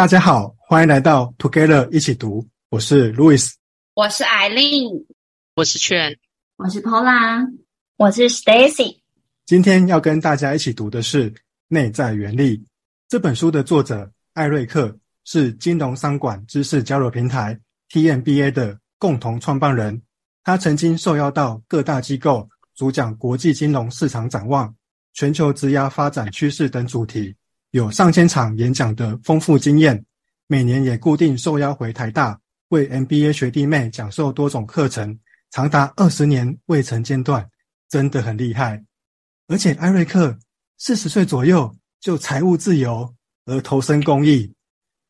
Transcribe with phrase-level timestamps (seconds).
[0.00, 2.48] 大家好，欢迎来到 Together 一起读。
[2.70, 3.52] 我是 Louis，
[3.92, 5.04] 我是 Eileen，
[5.54, 6.16] 我是 Chen，
[6.56, 7.46] 我是 Paula，
[7.98, 8.96] 我是 Stacy。
[9.44, 11.30] 今天要跟大家一起读的是
[11.68, 12.56] 《内在原力》
[13.10, 17.60] 这本书的作者艾瑞克是金融商管知识交流平台
[17.90, 20.00] TMBA 的共同创办人。
[20.42, 24.74] 他曾经受邀到各大机构主讲国际金融市场展望、
[25.12, 27.36] 全球质押发展趋势等主题。
[27.72, 30.04] 有上千场演讲的丰富经验，
[30.48, 32.36] 每年也固定受邀回台大
[32.70, 35.16] 为 MBA 学弟妹讲授多种课程，
[35.52, 37.48] 长达二十年未曾间断，
[37.88, 38.82] 真的很厉害。
[39.46, 40.36] 而且艾瑞克
[40.78, 43.14] 四十岁左右就财务自由
[43.46, 44.52] 而投身公益，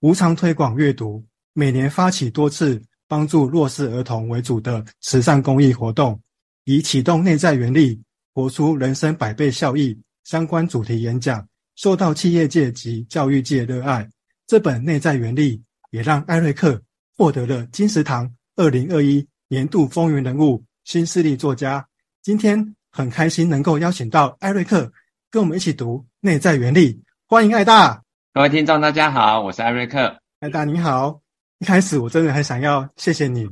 [0.01, 6.21] 无偿推广阅读，每年发起多次帮助弱势儿童为主的慈善公益活动，
[6.65, 7.99] 以启动内在原力，
[8.35, 11.47] 活出人生百倍效益相关主题演讲。
[11.81, 14.07] 受到企业界及教育界热爱，
[14.47, 15.57] 这本《内在原力》
[15.93, 16.79] 也让艾瑞克
[17.17, 21.83] 获得了金石堂二零二一年度风云人物新势力作家。
[22.21, 24.93] 今天很开心能够邀请到艾瑞克
[25.31, 26.93] 跟我们一起读《内在原力》，
[27.27, 28.03] 欢迎艾大。
[28.35, 30.15] 各位听众，大家好，我是艾瑞克。
[30.41, 31.19] 艾大你好，
[31.61, 33.49] 一开始我真的很想要谢谢你，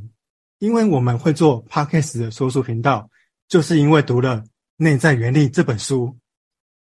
[0.59, 3.09] 因为我们会做 Podcast 的说书频道，
[3.49, 4.37] 就是因为读了
[4.77, 6.15] 《内在原力》这本书。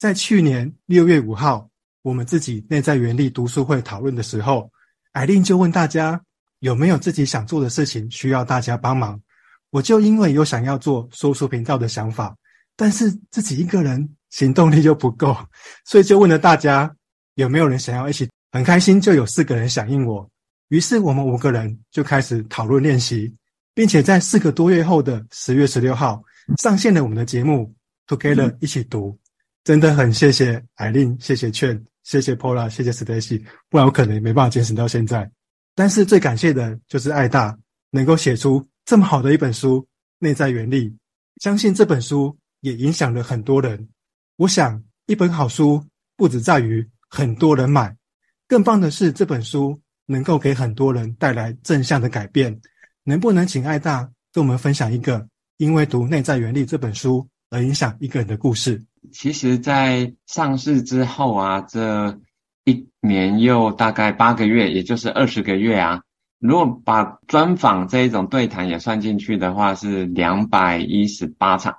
[0.02, 1.70] 在去年六月五号，
[2.02, 4.68] 我们自己内在原力读书会讨论的时候，
[5.12, 6.20] 艾琳就问大家
[6.58, 9.22] 有没有自己想做的事情需要大家帮忙。
[9.70, 12.36] 我就因为有想要做说书频道的想法，
[12.74, 15.36] 但是自己一个人行动力又不够，
[15.84, 16.92] 所以就问了大家
[17.36, 18.28] 有没有人想要一起。
[18.50, 20.28] 很开心，就有四个人响应我。
[20.70, 23.32] 于是我们五个人就开始讨论练习，
[23.72, 26.20] 并且在四个多月后的十月十六号
[26.58, 27.72] 上线了我们的节目
[28.08, 29.16] ，Together 一起读。
[29.64, 35.30] 真的很谢谢艾琳，谢谢劝谢谢 Pola，谢谢 Stacy，不然我可能也没办法坚持到现在。
[35.74, 37.56] 但是最感谢的就是艾大
[37.90, 39.80] 能够写出这么好的一本书
[40.18, 40.90] 《内在原力》，
[41.40, 43.88] 相信这本书也影响了很多人。
[44.36, 45.84] 我想，一本好书
[46.16, 47.96] 不只在于很多人买，
[48.48, 52.60] 更棒的是这本书能够给很多人带来正向的改变。
[53.04, 55.24] 能不能请艾大跟我们分享一个
[55.58, 58.82] 因为读《内在原力》这本书而影响一个人的故事？
[59.12, 62.18] 其实，在上市之后啊，这
[62.64, 66.02] 一年又大概八个月，也就是二十个月啊。
[66.38, 71.76] 如果把专访这一种对谈也算进去的话，是两百一十八场。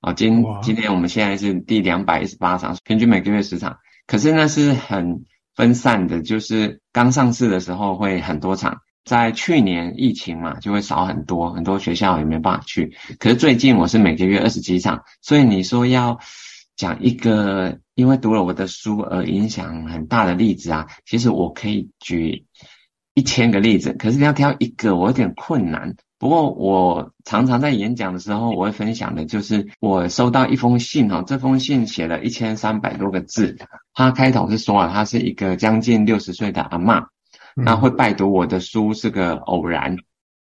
[0.00, 3.78] 哦，今今天我们现在是第两百一十八场，平均每个月十场。
[4.06, 5.24] 可是那是很
[5.54, 8.78] 分散的，就是刚上市的时候会很多场。
[9.04, 12.96] 在去年疫情嘛，就会少很多，很多学校也没办法去。
[13.18, 16.20] 可是最近我是每个月二十几场，所以你说要
[16.76, 22.46] 讲一个因为读了我的书而影响很大的例子啊，其实我可以举
[23.14, 25.94] 一千个例子，可是你要挑一个，我有点困难。
[26.18, 33.58] 不过我常常在演讲的时候，我会分享的就是我收到一封信哈，这封信写了一千三百多个字，
[33.92, 37.06] 他开头是说啊，他是一个将近六十岁的阿嬷。
[37.54, 39.98] 那会拜读我的书是个偶然，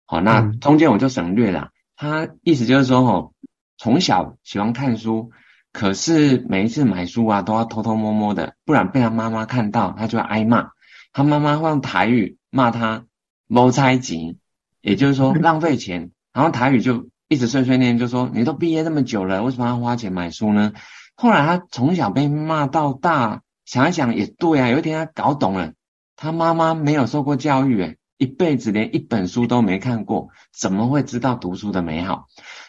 [0.07, 1.69] 好，那中间我就省略了。
[1.95, 3.31] 他意思就是说，哦，
[3.77, 5.29] 从小喜欢看书，
[5.75, 10.69] 可是每一次买书啊都要偷偷摸摸的，不然被他妈妈看到，他就要挨骂。
[11.11, 13.03] 他妈妈会用台语骂他
[13.45, 14.37] “谋财钱”，
[14.79, 16.11] 也就是说浪费钱。
[16.31, 20.71] 然后台语就一直碎碎念，就说：“你都毕业那么久了，为什么要花钱买书呢？”
[21.13, 25.73] 后来他从小被骂到大，想一想也对啊，有一天他搞懂了。
[26.15, 32.27] 他妈妈没有受过教育，诶，一辈子连一本书都没看过，怎么会知道读书的美好？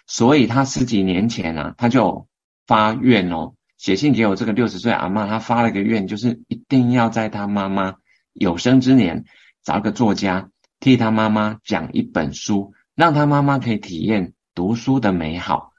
[0.09, 2.27] 所以他十几年前啊，他就
[2.67, 7.95] 发愿哦，写信给我这个六十岁阿嬷，他发了个愿，就是一定要在他妈妈
[8.33, 9.25] 有生之年
[9.63, 10.51] 找个作家
[10.81, 15.73] 替他妈妈讲一本书，让他妈妈可以体验读书的美好。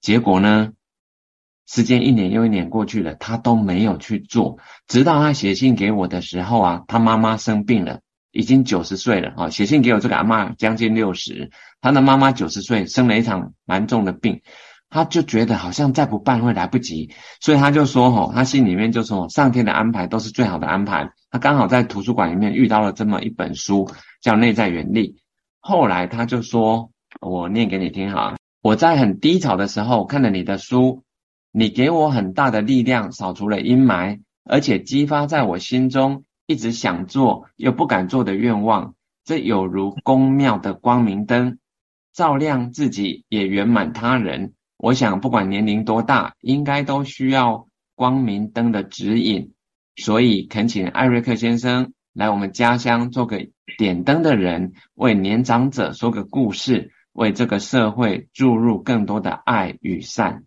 [0.00, 0.72] 结果呢？
[1.64, 4.58] 时间一年又一年过去了，他都没有去做。
[4.88, 8.00] 直到他写信给我的时候啊，他妈妈生病了，
[8.30, 9.48] 已经九十岁了啊。
[9.48, 11.50] 写信给我这个阿嬷将近六十，
[11.80, 14.42] 他的妈妈九十岁，生了一场蛮重的病，
[14.92, 23.90] 他就觉得好像再不办会来不及，所以他就说：“吼，他心里面就说，上天的安排都是最好的安排。”他刚好在图书馆里面遇到了这么一本书，
[24.20, 25.08] 叫《内在原力》。
[25.60, 26.90] 后来他就说
[27.22, 31.02] ：“我念给你听哈，我在很低潮的时候看了你的书。”
[31.52, 38.94] 你给我很大的力量，扫除了阴霾，而且激发在我心中一直想做又不敢做的愿望。
[39.24, 41.58] 这有如宫庙的光明灯，
[42.12, 44.52] 照亮自己也圆满他人。
[44.82, 49.52] 我想，不管年龄多大，应该都需要光明灯的指引。
[49.94, 53.46] 所以，恳请艾瑞克先生来我们家乡做个
[53.78, 60.46] 点灯的人，为年长者说个故事，为这个社会注入更多的爱与善。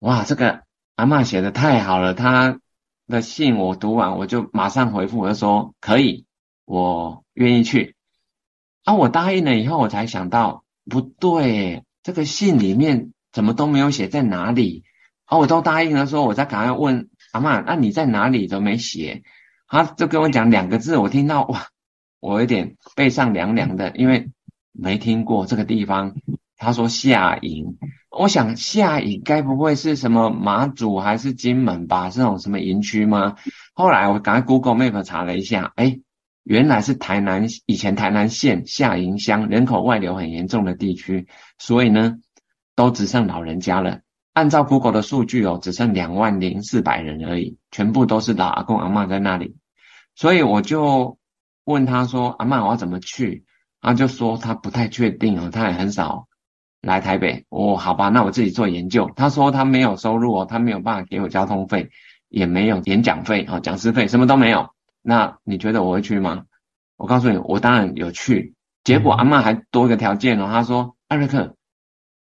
[0.00, 0.64] 哇，这个
[0.96, 2.58] 阿嬷写的太好了，她
[3.06, 6.26] 的信我读完，我就马上回复，我就说可以，
[6.64, 7.94] 我愿意去。
[8.82, 14.84] 啊，我答应了以后，我才想到不对，这个信里面怎么都没有写在哪里。
[15.26, 19.22] 啊，我都答应了，说我在赶快问阿嬷，那你在哪里都没写。
[19.66, 21.66] 他就跟我讲两个字，我听到哇，
[22.20, 24.30] 我有点背上凉凉的，因为
[24.72, 26.14] 没听过这个地方。
[26.56, 27.76] 他说下营，
[28.10, 32.10] 我想下营该不会是什么马祖还是金门吧？
[32.10, 33.34] 这种什么营区吗？
[33.74, 35.98] 后来我赶快 Google Map 查了一下，哎，
[36.44, 41.26] 原来是台南以前台南县下营乡人口外流很严重的地区，
[41.58, 42.18] 所以呢，
[42.74, 44.00] 都只剩老人家了。
[44.32, 49.56] 按照 Google 的数据哦，只剩两万零四百人而已，全部都是老阿公阿嬷在那里。
[50.16, 51.18] 所以我就
[51.64, 53.44] 问他说：“阿嬷，我要怎么去？”
[53.80, 56.26] 他就说他不太确定哦，他也很少
[56.80, 57.44] 来台北。
[57.48, 59.10] 哦，好吧，那我自己做研究。
[59.14, 61.90] 他说他没有收入哦，他没有办法给我交通费，
[62.28, 64.70] 也没有演讲费哦，讲师费什么都没有。
[65.02, 66.44] 那你觉得我会去吗？
[66.96, 68.54] 我告诉你，我当然有去。
[68.82, 71.54] 结果阿嬷还多一个条件哦，他说：“艾瑞克，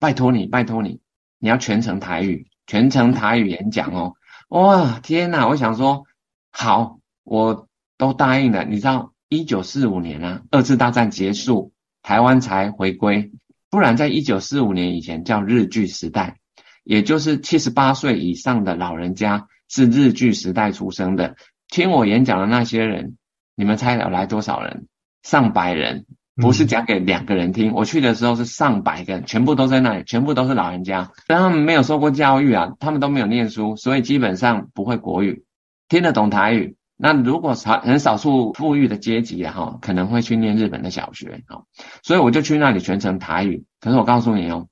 [0.02, 0.98] 拜托你，拜托你。”
[1.38, 4.14] 你要全程台语，全程台语演讲哦！
[4.48, 5.46] 哇，天哪！
[5.48, 6.04] 我想说，
[6.50, 7.68] 好，我
[7.98, 8.64] 都答应了。
[8.64, 11.72] 你知道，一九四五年啊，二次大战结束，
[12.02, 13.32] 台湾才回归，
[13.70, 16.38] 不然在一九四五年以前叫日据时代，
[16.84, 21.36] 也就是七十八岁以上的老人家是日据时代出生的。
[21.66, 23.16] 听我演讲的那些人，
[23.56, 24.86] 你们猜有来多少人？
[25.24, 26.06] 上百人。
[26.34, 35.44] 不是讲给两个人听，我去的时候是上百个人，全部都在那里，全部都是老人家，但他们没有受过教育啊，他们都没有念书，所以基本上不会国语，
[35.90, 36.76] 听得懂台语。
[36.96, 41.68] 那如果少很少数富裕的阶级啊，哈，可能会去念日本的小学啊，
[42.02, 43.66] 所以我就去那里全程台语。
[43.78, 44.68] 可是我告诉你哦，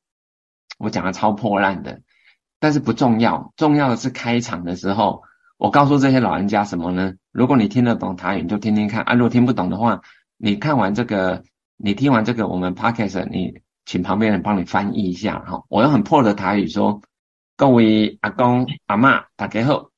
[0.79, 2.01] 我讲的超破烂的，
[2.59, 5.25] 但是不重要，重要的是开场的时候，
[5.59, 7.13] 我告诉这些老人家什么呢？
[7.33, 10.01] 如果你听得懂台语，你就听听看啊；如果听不懂的话，
[10.39, 11.45] 你看完这个。
[11.82, 13.55] 你听完这个，我们 podcast，你
[13.87, 15.65] 请旁边人帮你翻译一下哈。
[15.71, 17.00] 我用很破的台语说
[17.56, 19.88] ：“各位阿公阿嬷，大家好，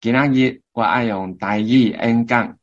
[0.00, 2.56] 今仔日我爱用台语演讲，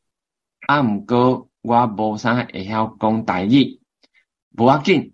[0.66, 3.78] 啊，毋过我无啥会晓讲台语，
[4.56, 5.12] 无要紧。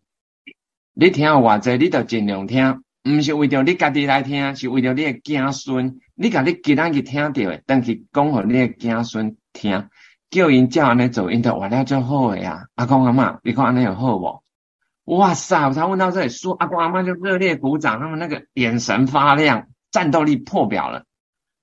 [0.95, 5.99] 你听偌济，你就尽量听，毋是为着你家己来听，是为着你的子孙。
[6.15, 9.89] 你甲你今仔日听到的，等去讲互你的子孙听。”
[10.33, 12.67] 叫因叫安尼做，因就活了就好诶呀。
[12.75, 14.43] 阿公阿嬷，你看安尼有好无？
[15.05, 15.69] 哇塞！
[15.69, 21.05] 我才问到这里，说阿公阿嬷就热烈鼓掌，他们那个眼神发亮，战斗力破表了。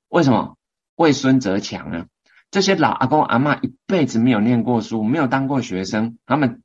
[0.10, 0.56] 为什么？
[0.96, 2.06] 为孙则强啊！
[2.52, 6.62] 这些老阿公阿嬷一辈子没有念过书，没有当过学生，他们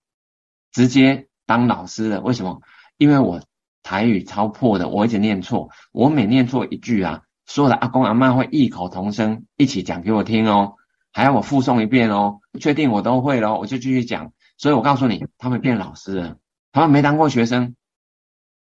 [0.72, 2.20] 直接当老师了。
[2.20, 2.60] 为什么？
[2.98, 3.40] 因为我
[3.82, 10.74] 台语超破的，我一直念错，我每念错一句啊，所有的阿公阿嬷会异口同声一起讲给我听哦。
[11.14, 14.32] 还要我复诵一遍哦，确定我都会咯，我就继续讲。
[14.58, 16.36] 所以我告诉你，他们变老师了，
[16.72, 17.76] 他们没当过学生，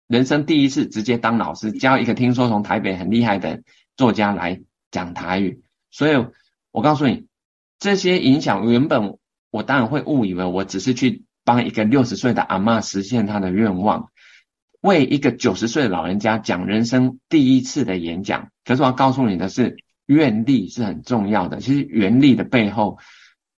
[0.07, 3.63] 人生第一次直接当老师，教一个听说从台北很厉害的
[3.95, 5.63] 作家来讲台语。
[5.91, 6.27] 所以
[6.71, 7.27] 我告诉你，
[7.79, 9.19] 这些影响原本
[9.51, 14.09] 我当然会误以为我只是去帮一个六十岁的阿嬷实现她的愿望，
[14.81, 18.49] 为一个九十岁的老人家讲人生第一次的演讲。
[18.65, 19.77] 可是我要告诉你的是。
[20.11, 21.61] 愿力是很重要的。
[21.61, 22.99] 其实愿力的背后，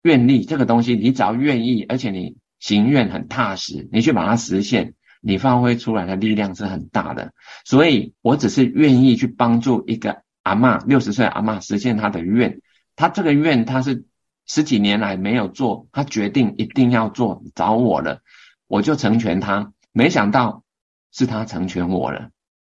[0.02, 4.92] 愿力这个东西，你只要愿意，而且你行愿很踏实，你去把它实现，
[5.22, 7.32] 你发挥出来的力量是很大的。
[7.64, 12.60] 所以我只是愿意去帮助一个阿嬷，六十岁阿嬷实现她的愿。
[12.96, 14.04] 她这个愿，她是
[14.46, 18.20] 十几年来没有做，她决定一定要做，找我了，
[18.66, 19.72] 我就成全她。
[19.92, 20.64] 没想到
[21.12, 22.28] 是她成全我了。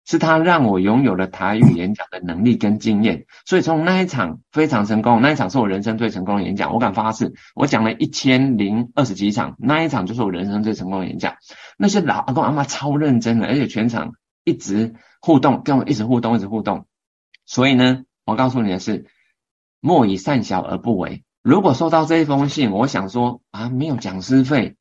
[0.09, 6.73] 是他让我拥有了台语演讲的能力跟经验，所以从那一场非常成功，那一场是我人生最成功的演讲。
[6.73, 11.35] 我敢发誓，我讲了一千零二十几场，那一场就是我人生最成功的演讲。
[11.77, 14.13] 那些老阿公阿妈超认真的，而且全场
[14.43, 16.87] 一直互动，跟我一直互动，一直互动。
[17.45, 19.05] 所以呢，我告诉你的是，
[19.79, 21.23] 莫以善小而不为。
[21.43, 24.75] 如果收到这一封信，我想说啊，没有讲师费，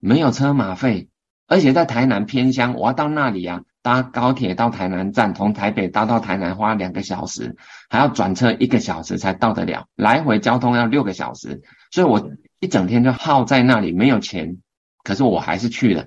[0.00, 1.08] 没有车马费，
[1.46, 3.62] 而且在台南偏乡，我要到那里啊。
[3.82, 7.56] 搭高铁到台南站，从台北搭到台南花两个小时，
[7.90, 14.58] 还要转车一个小时才到得了，来回交通要六个小时，所以我一整天就耗在那里，没有钱，
[15.02, 16.06] 可是我还是去了。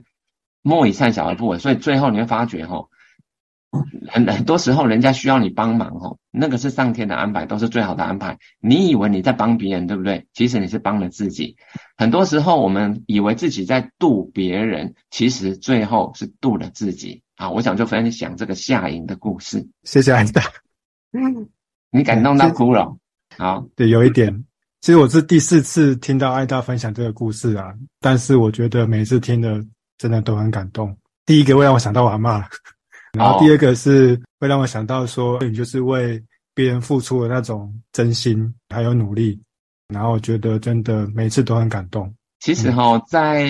[0.61, 2.89] 莫以善小而不为，所以最后你会发觉，吼，
[4.07, 8.37] 很很多时候人家需要你帮忙哦，那个是上天的安排，都是最好的安排。
[8.61, 10.25] 你以为你在帮别人，对不对？
[10.33, 11.57] 其实你是帮了自己。
[11.97, 17.21] 很多时候我们以为自己在度别人，其实最后是度了自己。
[17.37, 19.67] 好，我想就分享这个夏营的故事。
[19.83, 20.41] 谢谢艾大，
[21.91, 22.95] 你感动到哭了。
[23.37, 24.45] 好，对，有一点。
[24.81, 29.61] 其实我是第四次听到艾大分享这个故事啊，但是我觉得每次听的
[29.97, 30.95] 真的都很感动。
[31.25, 32.47] 第一个会让我想到我阿妈，
[33.13, 36.23] 然后第二个是会让我想到说，你就是为
[36.53, 39.41] 别人付出的那种真心还有努力，
[39.87, 42.13] 然后我觉得真的每次都很感动。
[42.39, 43.49] 其实哈、哦，在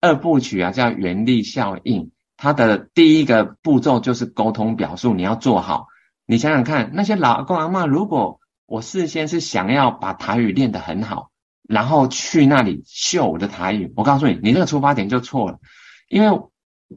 [0.00, 2.08] 二部曲啊，叫原力效应，
[2.38, 5.88] 他的第一个步骤就是沟通表述，你要做好。
[6.24, 11.30] 你想想看，那些老阿公阿嬷，如果我事先是想要把台语练得很好，
[11.68, 13.92] 然后去那里秀我的台语。
[13.96, 15.58] 我告诉你，你这个出发点就错了，
[16.08, 16.40] 因为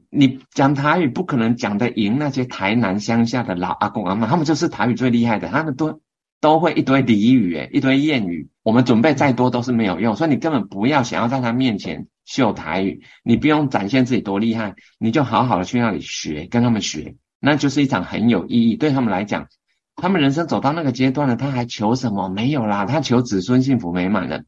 [0.10, 6.02] 你讲台语不可能讲得赢那些台南乡下的老阿公阿嬷，他们就是台语最厉害的，他们都
[6.40, 8.50] 都会一堆俚语，诶，一堆谚语。
[8.64, 19.48] 我们准备再多都是没有用，所以你根本不要想要在他面前秀台语，你不用展现自己多厉害，你就好好的去那里学，跟他们学，那就是一场很有意义，对他们来讲。
[19.96, 22.30] 他们人生走到那个阶段了，他还求什么？
[22.30, 24.44] 没有啦，他求子孙幸福美满了，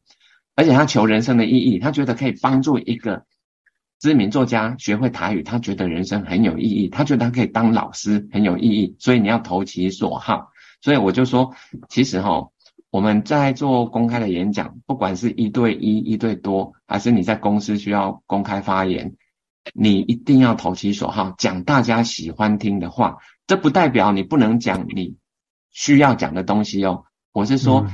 [0.56, 3.24] 而且他求人生的意义，他觉得可以帮助一个
[4.00, 10.50] 知名作家学会台语，他觉得人生很有意义，他觉得他可以当老师很有意义，所以你要投其所好。
[10.80, 11.54] 所以我就说，
[11.88, 12.48] 其实哈，
[12.94, 19.16] 我们在做公开的演讲，不管是一对一、一对多，还是你在公司需要公开发言，
[19.72, 23.16] 你一定要投其所好，讲大家喜欢听的话。
[23.48, 25.16] 这不代表你不能讲你。
[25.72, 27.88] 需要讲的东西哦，我是说，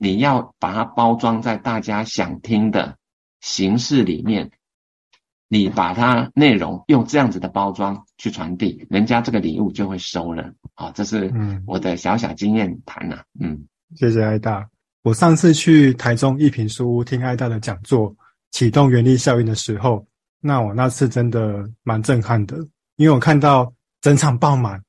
[0.00, 2.96] 你要把它包装在大家想听的
[3.42, 4.52] 形式里面，
[5.48, 10.54] 你把它内容用这样子的包装去传递，人家这个礼物就会收了。
[10.72, 11.30] 好，这是
[11.66, 13.22] 我的小小经验谈呐。
[13.38, 14.68] 嗯，谢谢艾大。
[15.02, 18.14] 我上次去台中一品书屋听艾大的讲座，
[18.50, 20.04] 启动原力效应的时候，
[20.40, 22.56] 那我那次真的蛮震撼的，
[22.96, 24.82] 因为我看到整场爆满，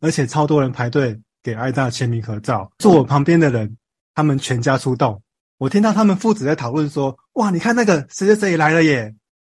[0.00, 1.18] 而且超多人排队。
[1.44, 3.76] 给艾大签名合照，坐我旁边的人，
[4.14, 5.20] 他们全家出动。
[5.58, 9.12] 我听到他们父子在讨论说：“哇，你看那个谁谁谁也来了耶！”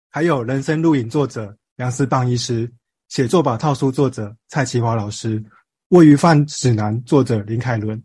[0.10, 2.68] 还有人生录影作者杨思棒医师，
[3.10, 5.40] 写作把套书作者蔡奇华老师，
[5.90, 8.02] 鮪鱼饭指南作者林凯伦，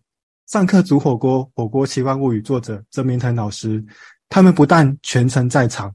[0.50, 3.80] 上课煮火锅火锅奇幻物语作者曾明腾老师。
[4.28, 5.95] 他们不但全程在场，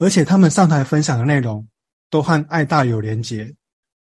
[0.00, 1.64] 而且他们上台分享的内容
[2.10, 3.54] 都和爱大有连结。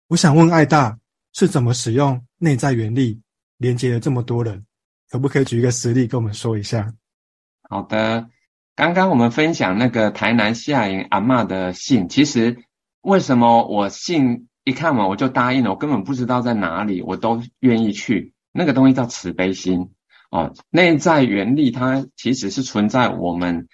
[0.09, 0.99] 我想问爱大。
[1.33, 3.21] 是怎么使用内在原力
[3.59, 4.65] 连接了这么多人？
[5.11, 6.91] 可不可以举一个实例跟我们说一下？
[7.69, 8.27] 好的，
[8.75, 12.57] 刚刚我们分享那个台南夏营阿嬷的信，其实
[13.03, 15.71] 为什么我信一看完我就答应了？
[15.71, 18.35] 我根本不知道在哪里，我都愿意去。
[18.57, 19.91] 那个东西叫慈悲心
[20.31, 23.69] 哦，内在原力它其实是存在我们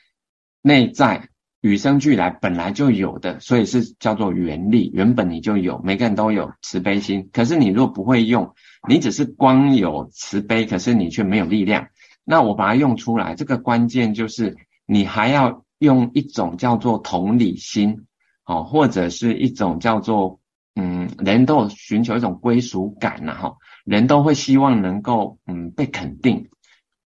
[0.60, 1.28] 内在。
[1.64, 7.30] 与生俱来本来就有的，所以是叫做原力，原本你就有，每个人都有慈悲心。
[7.32, 8.56] 可是你若不会用，
[8.88, 11.86] 你只是光有慈悲，可是你却没有力量。
[12.24, 18.06] 那我把它用出来，这个关键就是你还要用一种叫做同理心，
[18.44, 20.40] 哦，或者是一种叫做
[20.74, 26.48] 嗯，人都寻求一种归属感呐，哈，人都会希望能够嗯被肯定，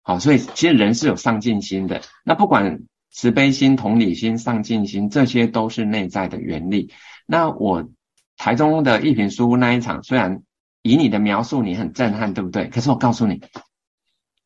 [0.03, 2.03] 好，所以其实人是有上进心的。
[2.25, 2.81] 那不管。
[3.13, 6.93] 慈悲心、同理心、上进心，这些都是内在的原力。
[7.27, 7.91] 那我
[8.37, 10.45] 台中的一品书屋那一场，虽然
[10.83, 12.69] 以你的描述你很震撼，对不对？
[12.69, 13.43] 可是我告诉你，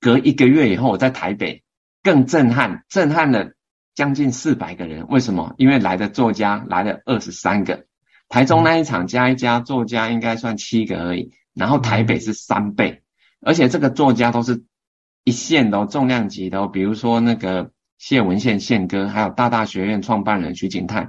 [0.00, 1.62] 隔一个月以后，我在台北
[2.02, 3.52] 更震撼，震撼了
[3.94, 5.08] 将近四百个人。
[5.08, 5.54] 为什么？
[5.58, 7.84] 因为来的作家来了二十三个，
[8.34, 13.02] 台中那一场加一加作家应该算七个而已，然后台北是三倍，
[13.40, 14.64] 而且这个作家都是
[15.22, 17.70] 一线的哦，重量级的哦，比如说那个。
[17.96, 21.08] 谢文宪宪哥，还有大大学院创办人徐景泰，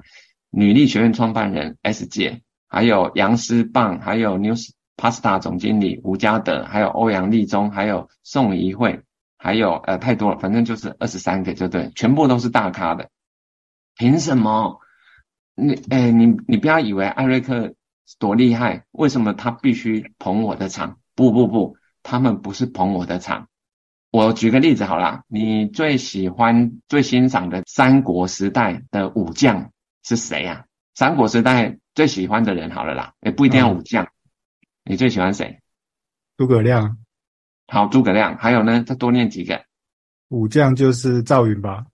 [0.51, 9.01] 女力学院创办人 S 姐，还有杨思棒，还有 News Pasta 总经理吴家德，还有欧阳立中，还有宋怡慧，
[9.36, 13.10] 还有呃太多了，反正就是二十三个，就对，全部都是大咖的。
[13.98, 14.79] 凭什么？
[15.56, 17.74] 你哎，你你不要以为艾瑞克
[18.20, 21.00] 多厉害，为什么他必须捧我的场？
[21.16, 23.48] 不不不，他们不是捧我的场。
[24.12, 29.72] 我举个例子好了，你最喜欢、最欣赏的三国时代的武将
[30.04, 30.66] 是谁呀？
[30.94, 34.04] 三国时代最喜欢的人好了啦，也不一定要武将。
[34.04, 34.10] 嗯、
[34.86, 35.60] 你最喜欢谁？
[36.38, 36.98] 诸葛亮。
[37.68, 38.38] 好，诸葛亮。
[38.38, 38.84] 还有呢？
[38.84, 39.66] 再多念几个。
[40.30, 41.86] 武将就是赵云吧？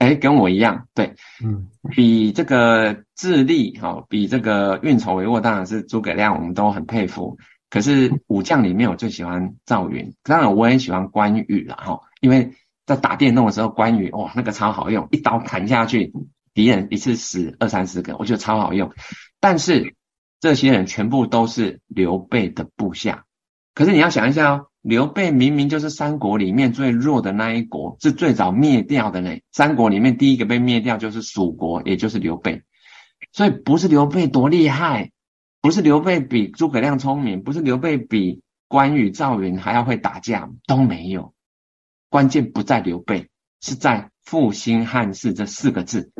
[0.00, 1.14] 哎，跟我一样，对，
[1.44, 7.36] 嗯，比这个智力哈，比这个运筹帷幄，当然是诸葛亮，我们都很佩服。
[7.68, 12.54] 可是武将里面，我最喜欢赵云，当然我也喜欢关羽了哈，因为
[12.86, 16.14] 在打电动的时候，关羽哇，那个超好用，一刀砍下去，
[16.54, 18.90] 敌人一次死二三十个，我觉得超好用。
[19.38, 19.94] 但是
[20.40, 23.26] 这些人全部都是刘备的部下，
[23.74, 29.36] 可是你要想一下哦，刘备明明就是三国里面最弱的那一国，是最早灭掉的呢。
[29.52, 32.62] 三国里面第一个被灭掉就是蜀国，也就是刘备，
[33.32, 35.10] 所以不是刘备多厉害。
[35.62, 41.34] 不是刘备比诸葛亮聪明，不是刘备比关羽、赵云还要会打架，都没有。
[42.08, 43.28] 关键不在刘备，
[43.60, 46.12] 是在复兴汉室这四个字，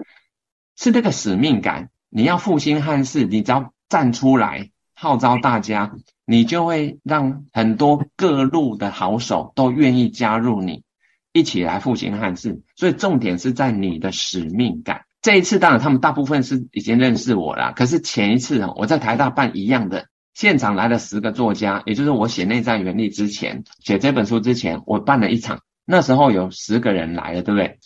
[0.76, 1.88] 是那个使命感。
[2.10, 5.96] 你要复兴汉室，你只要站出来号召大家，
[6.30, 10.84] 你就会让很多各路的好手都愿意加入你，
[11.32, 12.62] 一起来复兴汉室。
[12.76, 15.06] 所以重点是在你的使命感。
[15.22, 27.80] 这一次当然他们大部分是已经认识我了，可是前一次我在台大办一样的，现场来了十个作家，也就是我写内在原力之前，写这本书之前，我办了一场，那时候有十个人来了，对不对？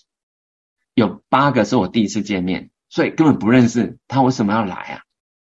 [0.93, 5.01] 有八个是我第一次见面，所以根本不认识他为什么要来啊？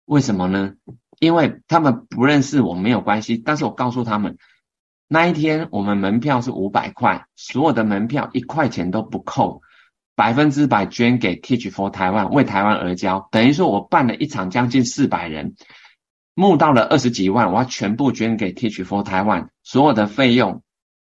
[0.05, 0.75] 为什么呢？
[1.19, 4.37] 因为他们不认识我没有关系，但是我告诉他们，
[5.07, 9.61] 那一天我们门票是五百块，所有的门票一块钱都不扣。
[10.15, 15.53] 百分之百捐给 Teach for Taiwan，为台湾而教，等于说我办了一场将近四百人，
[16.33, 20.63] 募到了二十几万，我要全部捐给 Teach for Taiwan，所有的费用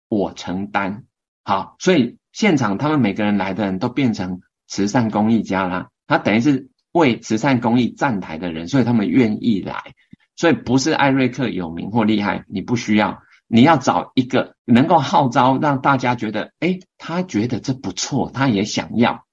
[0.09, 1.05] 我承担。
[1.43, 9.93] 好，所以现场他们每个人来的人都变成慈善公益家啦，他等于是为慈善公益站台的人，所以他们愿意来。
[10.35, 13.21] 所以不是艾瑞克有名或厉害，你不需要。
[13.51, 19.25] 你要找一个能够号召让大家觉得，诶，他觉得这不错，他也想要，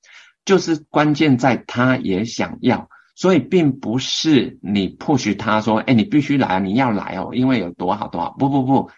[0.46, 8.90] 就是关键在他也想要，所以并不是你 push 他说，诶，你必须来，你要来哦，因为有多好多好，不不不，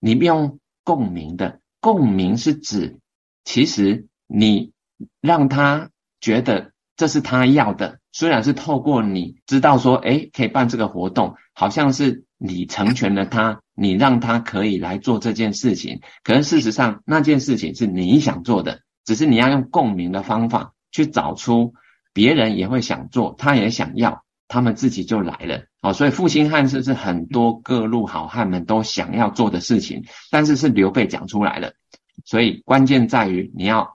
[0.00, 2.98] 你不用共鸣的，共鸣是指，
[3.44, 4.72] 其实你
[5.22, 5.88] 让他
[6.20, 13.60] 觉得这是他要的，虽然是透过你知道说，诶，可以办这个活动，好像是你成全了他。
[13.80, 21.74] 你让他可以来做这件事情，可是事实上那件事情是你想做的，只是你要用共鸣的方法去找出
[22.12, 25.62] 别人也会想做，他也想要，他们自己就来了。
[25.80, 31.74] 哦，所以复兴汉室是很多各路好汉们都想要做的事情，但是是刘备讲出来的，
[32.24, 33.94] 所以关键在于你要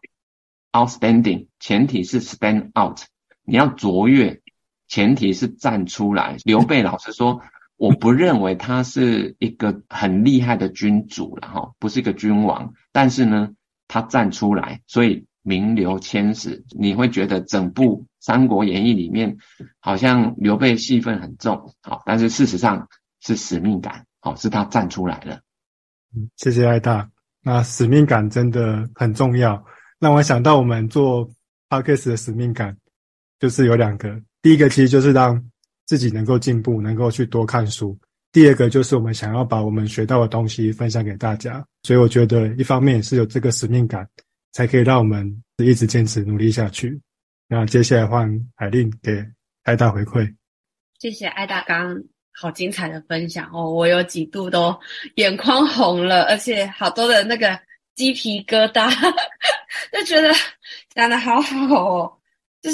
[0.73, 2.99] outstanding，前提是 stand out，
[3.45, 4.41] 你要卓越，
[4.89, 6.35] 前提是站出来。
[6.43, 7.41] 刘备老实说。
[7.75, 13.49] 我不认为他是一个很厉害的君主了哈，不是一个君王，但是呢，
[13.89, 16.63] 他站出来，所以名留千史。
[16.69, 19.37] 你会觉得整部《三国演义》里面
[19.81, 22.87] 好像刘备戏份很重，好，但是事实上
[23.19, 25.41] 是使命感，好，是他站出来了。
[26.15, 27.09] 嗯，谢谢艾大。
[27.41, 29.65] 那使命感真的很重要，
[30.03, 31.27] 让我想到我们做
[31.69, 32.77] Podcast 的使命感，
[33.39, 35.43] 就是有两个，第一个其实就是让。
[35.85, 37.95] 自己能够进步，能够去多看书。
[38.31, 44.07] 第二个就是我们想要把我们学到的东西分享给大家，所以我觉得一方面是有这个使命感，
[44.53, 46.97] 才可以让我们一直坚持努力下去。
[47.49, 49.23] 那接下来换海令给
[49.63, 50.33] 艾大回馈。
[50.99, 54.73] 谢谢艾大刚好精彩的分享哦，我有几度都
[55.15, 57.59] 眼眶红了，而且好多的那个
[57.93, 58.89] 鸡皮疙瘩，
[59.91, 60.33] 就觉得
[60.93, 62.13] 讲得好好哦。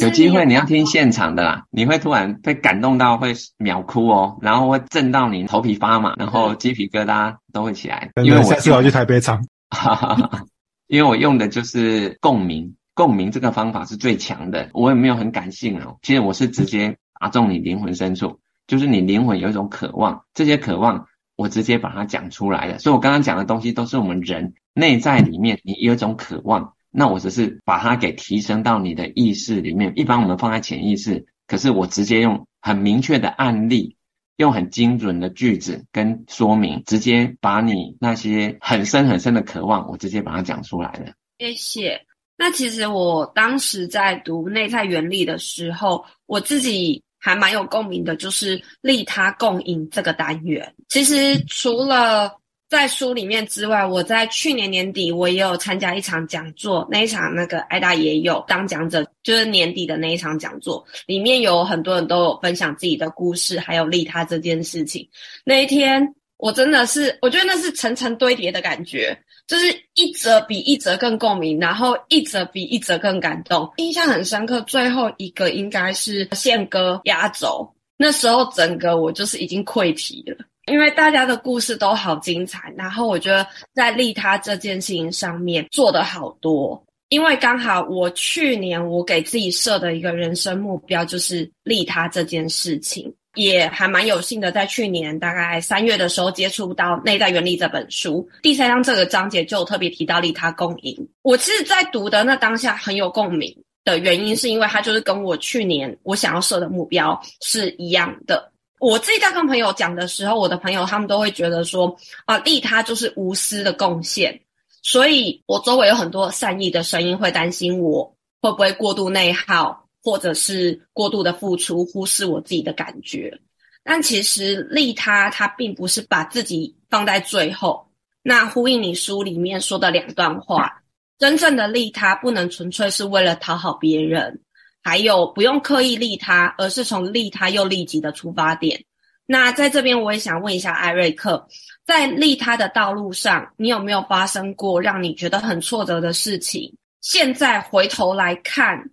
[0.01, 8.12] 有机会你要听现场的啦，你会突然被感动到会秒哭哦，然后会震到你头皮发麻，然后鸡皮疙瘩都会起来。
[8.23, 10.43] 因为我下次我要去台北场，哈哈哈，
[10.85, 14.69] 因为我用的就是共鸣，共鸣这个方法是最强的。
[14.73, 22.77] 我也没有很感性哦，其实我是直接打中你灵魂深处，就是你灵魂有一种渴望，这些渴望我直接把它讲出来了。
[22.77, 26.73] 所以我刚刚讲的东西都是我们人内在里面你有一种渴望。
[26.91, 33.95] 那我只是把它给提升到你的意识里面，一般我们放在潜意识，可是我直接用很明确的案例，
[34.38, 41.13] 用很精准的句子跟说明，直接把你那些很深很深的渴望，我直接把它讲出来了。
[41.38, 42.02] 谢谢。
[42.38, 50.73] 那其实我当时在读内在原理的时候，我自己还蛮有共鸣的，就是利他共赢这个单元。
[50.88, 52.38] 其实除了
[52.69, 65.10] 在书里面之外，我在去年年底我也有参加一场讲座，那一场那个艾达也有当讲者，就是年底的那一场讲座，里面有很多人都有分享自己的故事，还有利他这件事情。
[65.43, 73.67] 那一天我真的是，我觉得那是层层堆叠的感觉，就是一则比一则更共鸣，然后一则比一则更感动。
[73.77, 80.38] 印象很深刻，最后一个应该是宪哥压轴，那时候整个我就是已经溃堤了，
[80.69, 93.13] 因为大家的故事都好精彩，然后我觉得在利他这件事情上面做得好多，因为刚好我去年我给自己设的一个人生目标就是利他这件事情。
[93.36, 101.08] 也还蛮有幸的，在去年大概三月的时候接触到《内在原理》这本书，第三章这个章节就特别提到利他共赢。
[101.21, 103.55] 我其实，在读的那当下很有共鸣
[103.86, 108.51] 的原因，是因为它就是跟我去年我想要设的目标是一样的。
[108.79, 114.41] 我自己在跟朋友讲的时候，我的朋友他们都会觉得说啊，利他就是无私的贡献，
[114.81, 118.03] 所以我周围有很多善意的声音会担心我
[118.41, 119.85] 会不会过度内耗。
[120.01, 123.37] 或者是过度的付出，忽视我自己的感觉，
[123.83, 127.85] 但其实利他，它并不是把自己放在最后。
[128.23, 130.81] 那呼应你书里面说的两段话，
[131.19, 134.39] 真正的利他不能纯粹是为了讨好别人，
[134.83, 138.83] 还有不用刻意利他，而是从利他又利己的出发点。
[139.25, 141.47] 那在这边，我也想问一下艾瑞克，
[141.85, 146.73] 在利他的道路上，你有没有发生过让你觉得很挫折的事情？
[147.01, 148.89] 现在回头来看。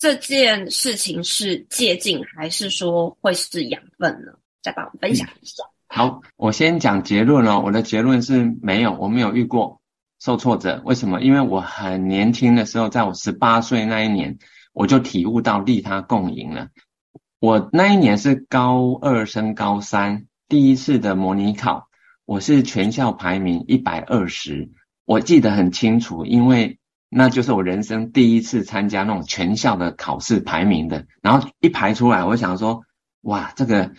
[0.00, 4.30] 这件事情是借镜，还是说会是养分呢？
[4.62, 5.64] 再帮我分享一下。
[5.88, 7.60] 好，我先讲结论哦。
[7.64, 9.80] 我的结论是没有，我没有遇过
[10.20, 10.80] 受挫折。
[10.84, 11.20] 为什么？
[11.20, 14.38] 因为我很年轻的时候，在我十八岁那一年，
[14.78, 16.68] 我就体悟到利他共赢了。
[17.40, 21.88] 我那一年是高二升高三，第一次的模拟考，
[22.24, 24.70] 我是全校排名一百二十，
[25.04, 26.78] 我记得很清楚，因为。
[27.10, 32.82] 那就是我人生第一次参加那种全校的考试排名的，然后一排出来，我想说，
[33.22, 33.92] 哇，这个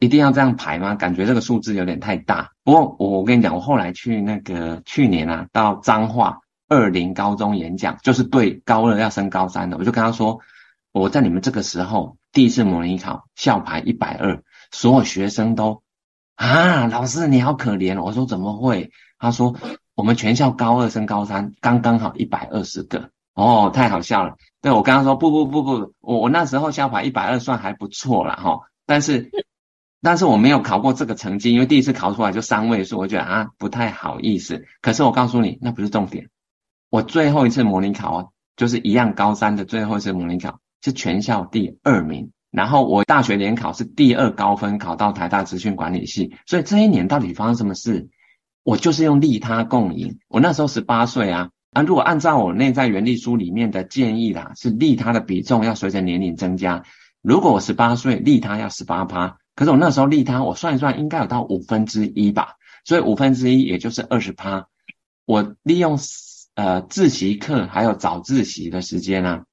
[0.00, 0.96] 一定要这样排吗？
[0.96, 2.50] 感觉这个数字有点太大。
[2.64, 10.40] 不过我我跟你讲，我后来去那个去年啊，到彰化二零高中演讲，就是对高二要升高三的，我就跟他说，
[10.92, 15.82] 我在你们这个时候第一次模拟考校排一百二，所有学生都
[16.34, 18.02] 啊，老师你好可怜。
[18.02, 18.90] 我说怎么会？
[19.18, 19.56] 他说。
[19.96, 24.36] 我们全校高二升高三刚刚好一百二十个哦，太好笑了。
[24.60, 29.30] 对，我刚刚说不不不不，我我那时候校排一百二算还不错了哈，但是
[30.02, 34.66] 但是我没有考过这个成绩，因为第一次考出来就三位数，我觉得啊不太好意思。
[34.82, 36.28] 可是我告诉你，那不是重点。
[36.96, 38.24] 我最后一次模拟考啊，
[38.56, 48.08] 就是一样高三的最后一次模拟考是全校第二名，然后我大学联考是第二高分考到台大资讯管理系，所以这一年到底发生什么事？
[48.64, 50.18] 我就是用利他共赢。
[50.28, 56.82] 我那时候十八岁啊，啊，如果按照我内在原理书里面的建议啦，是利他的比重要随着年龄增加。
[57.20, 62.54] 如果我十八岁，利他要十八趴，可是我那时候利他，我算一算，应该有到五分之一吧。
[62.86, 64.66] 所以五分之一也就是二十趴。
[65.26, 65.98] 我利用
[66.56, 69.44] 呃自习课还有早自习的时间啊，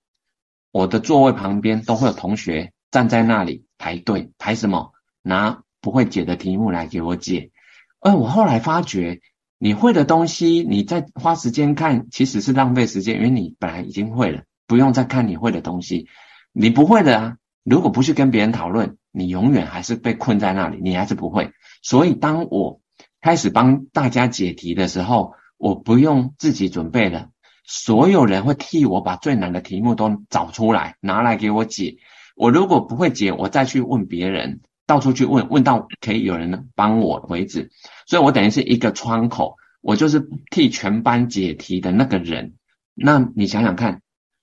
[0.72, 4.94] 我的座位旁边都会有同学站在那里排队，排什么？
[5.22, 7.52] 拿不会解的题目来给我解。
[8.00, 9.20] 而我后来发觉，
[9.58, 16.08] 你会的东西，你再花时间看，其实是浪费时间，因为你本来已经会了，不用再看你会的东西。
[16.52, 21.52] 你不会的啊，如果不去跟别人讨论，你永远还是被困在那里，你还是不会。
[21.82, 22.82] 所以，当我
[23.22, 27.30] 开始帮大家解题的时候，我不用自己准备了，
[27.64, 31.96] 所有人会替我把最难的题目都找出来，拿来给我解。
[32.36, 34.60] 我如果不会解，我再去问别人。
[34.86, 37.72] 到处去问，问到可以有人帮我为止，
[38.06, 42.56] 所以我等于是一个窗口，我就是替全班解题的那个人。
[42.94, 44.02] 那你想想看，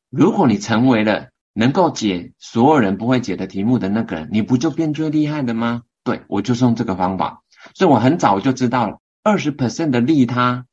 [0.08, 5.82] 如果你成为了能够解所有人不会解的题目的那个人，你不就变最厉害的吗？
[6.02, 7.42] 对，我就是用这个方法，
[7.74, 10.64] 所以我很早就知道了，二十 percent 的利他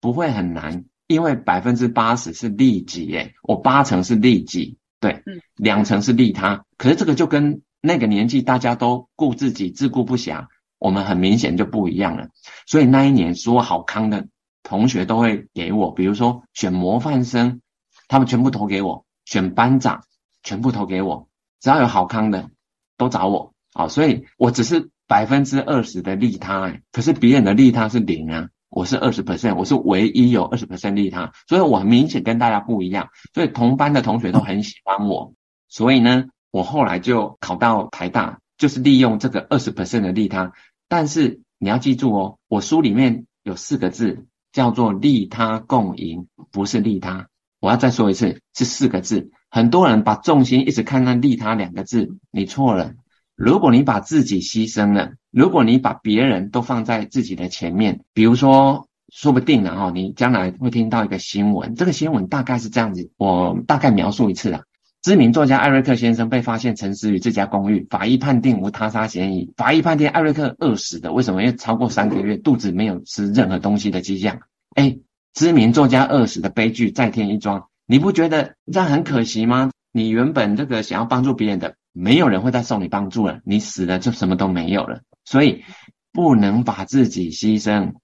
[0.00, 5.22] 不会很难，因为百分之八十是利己，耶，我八成是利己，对，
[5.56, 10.46] 两成是利他，可是这个就跟那个年纪大家都顾自己，自顾不暇，
[10.78, 12.28] 我们很明显就不一样了。
[12.66, 14.28] 所以那一年说好康的
[14.62, 17.60] 同学都会给我，比如说选模范生，
[18.08, 20.04] 他们全部投给我；选班长，
[20.42, 21.28] 全部投给我。
[21.60, 22.50] 只要有好康的，
[22.96, 23.52] 都找我。
[23.72, 33.10] 好，所以我只是百分之二十的利他，欸，可是别人的利他是零啊，我是二十 percent，我是唯一有二十 percent 利他，所以我很明显跟大家不一样。
[33.34, 35.34] 所以同班的同学都很喜欢我，
[35.68, 36.24] 所以呢。
[36.52, 40.52] 我后来就考到台大，就是利用这个二十 percent 的利他。
[40.88, 47.28] 但是你要记住哦，我书里面有四个字叫做利他共赢，不是利他。
[47.60, 49.30] 我要再说一次，是四个字。
[49.48, 52.94] 很多人把重心一直看那利他两个字，你错了。
[53.40, 64.60] 如果你把自己牺牲了，如果你把别人都放在自己的前面，比如说，说不定然后你将来会听到一个新闻，这个新闻大概是这样子，我大概描述一次啊。
[65.00, 69.50] 知名作家艾瑞克先生被发现沉尸于自家公寓，法医判定无他杀嫌疑。
[69.56, 71.42] 法医判定艾瑞克饿死的，为什么？
[71.42, 74.40] 因为超过三个月，肚子没有吃任何东西的迹象。
[74.74, 74.98] 哎，
[75.32, 79.70] 知名作家饿死的悲剧再添一桩，你不觉得这样很可惜吗？
[79.92, 85.02] 你原本这个想要帮助别人的，没有人会再送你帮助了，你死了就什么都没有了。
[85.24, 85.64] 所以
[86.12, 87.94] 不能把自己牺牲，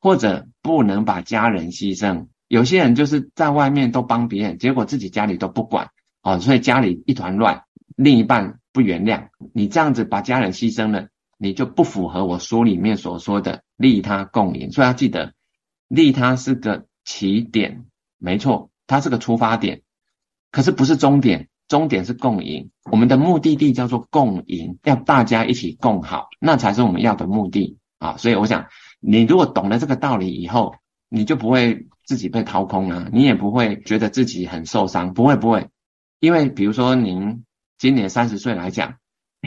[0.00, 2.28] 或者不能把家人牺牲。
[2.48, 5.90] 有些人就是在外面都帮别人，结果自己家里都不管。
[6.22, 7.62] 哦，所以家里一团乱，
[7.96, 14.72] 另一半不原谅你，这样子把家人牺牲了，你就不符合我书里面所说的利他共赢。
[14.72, 15.34] 所以要记得，
[15.88, 17.86] 利他是个起点，
[18.18, 19.82] 没错，它是个出发点，
[20.50, 22.70] 可是不是终点，终点是共赢。
[22.90, 28.16] 我们的目的地叫做共赢，要大家一起共好，那才是我们要的目的啊。
[28.16, 28.66] 所以我想，
[29.00, 30.74] 你如果懂了这个道理以后，
[31.08, 35.68] 你就不会自己被掏空啊，你也不会觉得自己很受伤，不会不会。
[36.20, 37.44] 因为比如说您
[37.78, 38.94] 今年三十岁来讲，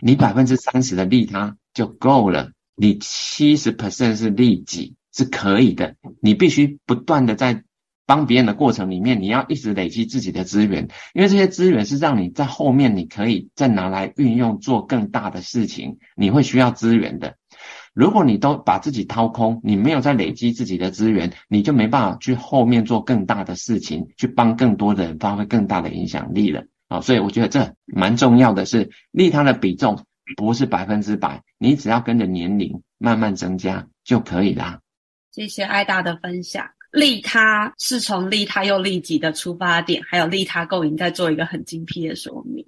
[0.02, 5.96] 你百分之三十的利他就够了，你七十 percent 是利己是可以的。
[6.22, 7.64] 你必须不断的在
[8.10, 17.36] 帮别人的过程里面，你要一直累积自己的资源，因为这些资源是让你在后面你可以再拿来运用做更大的事情，你会需要资源的。
[17.94, 27.02] 如果你都把自己掏空，你没有再累积自己的资源，你就没办法去后面做更大的事情，去帮更多的人发挥更大的影响力了啊！
[27.02, 30.04] 所以我觉得这蛮重要的是，利他的比重
[30.36, 34.80] 不是百分之百，你只要跟着年龄慢慢增加就可以啦。
[35.32, 42.66] 谢谢艾大的分享，利他是从利他又利己的出发点，还有利他共赢，再做一个很精辟的说明。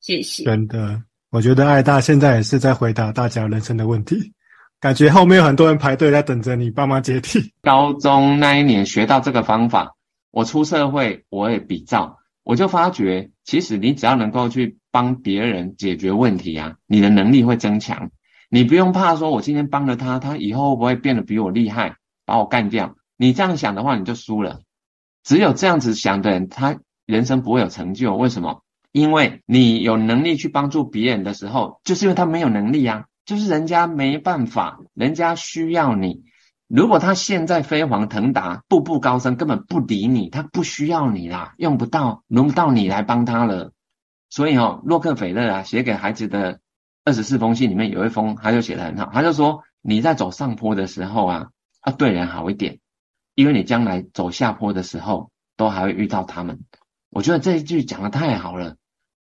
[0.00, 0.44] 谢谢。
[0.44, 4.32] 真的，我觉得艾大现在也是在回答大家人生的问题。
[4.78, 7.52] 感觉后面有很多人排队在等着你帮忙解题。
[7.62, 9.96] 高中那一年学到这个方法，
[10.30, 18.10] 我出社会我也比照，我就发觉，其实你只要能够去帮别人解决问题啊，你的能力会增强。
[18.48, 22.94] 你不用怕说，我今天帮了他，他以后会不会变得比我厉害，把我干掉？
[23.16, 24.60] 你这样想的话，你就输了。
[25.22, 28.16] 只有这样子想的人，他人生不会有成就。
[28.16, 28.62] 为什么？
[28.92, 33.06] 因为你有能力去帮助别人的时候，就是因为他没有能力啊。
[33.24, 36.22] 就是人家没办法，人家需要你。
[36.68, 43.72] 如果他现在飞黄腾达、步步高升，根本不理你，他不需要你啦，用不到，轮不到你来帮他了。
[44.30, 46.60] 所以哦，洛克菲勒啊，写给孩子的
[47.04, 51.48] 二十四封信里面有一封，他就写得很好，他就说：你在走上坡的时候啊，
[51.84, 52.78] 要对人好一点，
[53.36, 56.64] 因为你将来走下坡的时候，都还会遇到他们。
[57.10, 58.74] 我觉得这一句讲得太好了。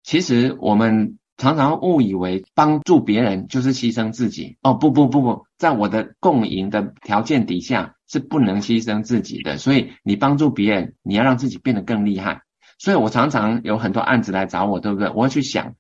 [0.03, 1.17] 其实我们。
[1.37, 9.57] 常常误以为帮助别人就是牺牲自己哦，不不不不，在我的共赢的条件底下是不能牺牲自己的。
[9.57, 12.43] 所以你帮助别人，你要让自己变得更厉害。
[12.79, 15.09] 所以我常常有很多案子来找我，对不对？
[15.09, 15.75] 我会去想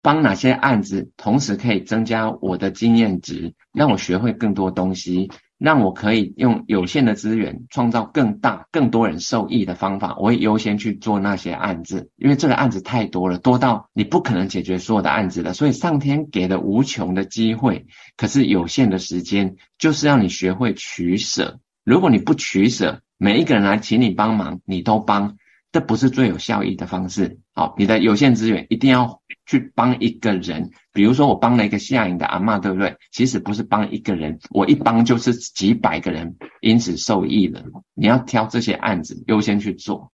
[0.00, 5.30] 帮哪些案子，同时可以增加我的经验值，让我学会更多东西。
[5.58, 15.54] 让我可以用有限的资源创造更大、更多人受益的方法，我会优先去做那些案子，因为这个案子太多了，多到你不可能解决所有的案子的。
[15.54, 21.58] 所以上天给了无穷的机会，可是有限的时间，就是让你学会取舍。
[21.84, 25.36] 如果你不取舍，每一个人来请你帮忙，你都帮。
[25.76, 27.38] 这不是最有效益的方式。
[27.52, 30.70] 好，你的有限资源一定要去帮一个人。
[30.94, 32.96] 比如说，我帮了一个下营的阿嬷，对不对？
[33.12, 37.62] 其实不是帮一个人，我一帮就是几百个人，因此受益了。
[37.92, 40.10] 你要挑这些案子优先去做。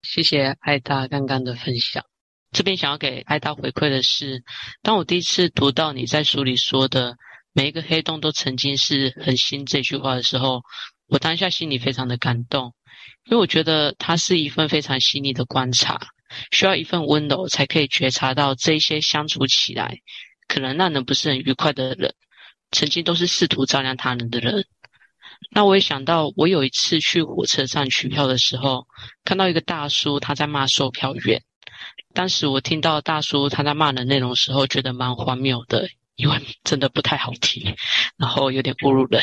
[0.00, 2.02] 谢谢艾大刚刚的分享。
[2.52, 4.44] 这边想要给艾大回馈的是，
[4.80, 7.18] 当我第一次读到你在书里说的
[7.52, 10.62] “每一个黑洞都曾经是恒星”这句话的时候，
[11.06, 12.72] 我当下心里非常的感动。
[13.24, 15.98] 因为我觉得它是一份非常细腻的观察，
[16.50, 19.98] 需要一份温柔才可以觉察到这些相处起来
[20.48, 22.14] 可能让人不是很愉快的人，
[22.70, 24.64] 曾经都是试图照亮他人的人。
[25.50, 28.86] 那我也想到，我有一次去火车站取票的时候，
[29.24, 31.42] 看到一个大叔他在骂售票员。
[32.14, 37.76] 当时我听到大叔他在骂的内容时候，觉得蛮荒谬的，因为真的不太好听，
[38.16, 39.22] 然后有点侮辱人。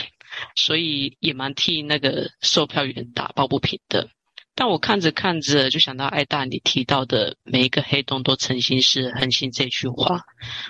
[0.56, 4.10] 所以也蛮替那个售票员打抱不平的，
[4.56, 10.22] 但我看着看着就想到艾大你提到的每一个黑洞都曾经是恒星这句话，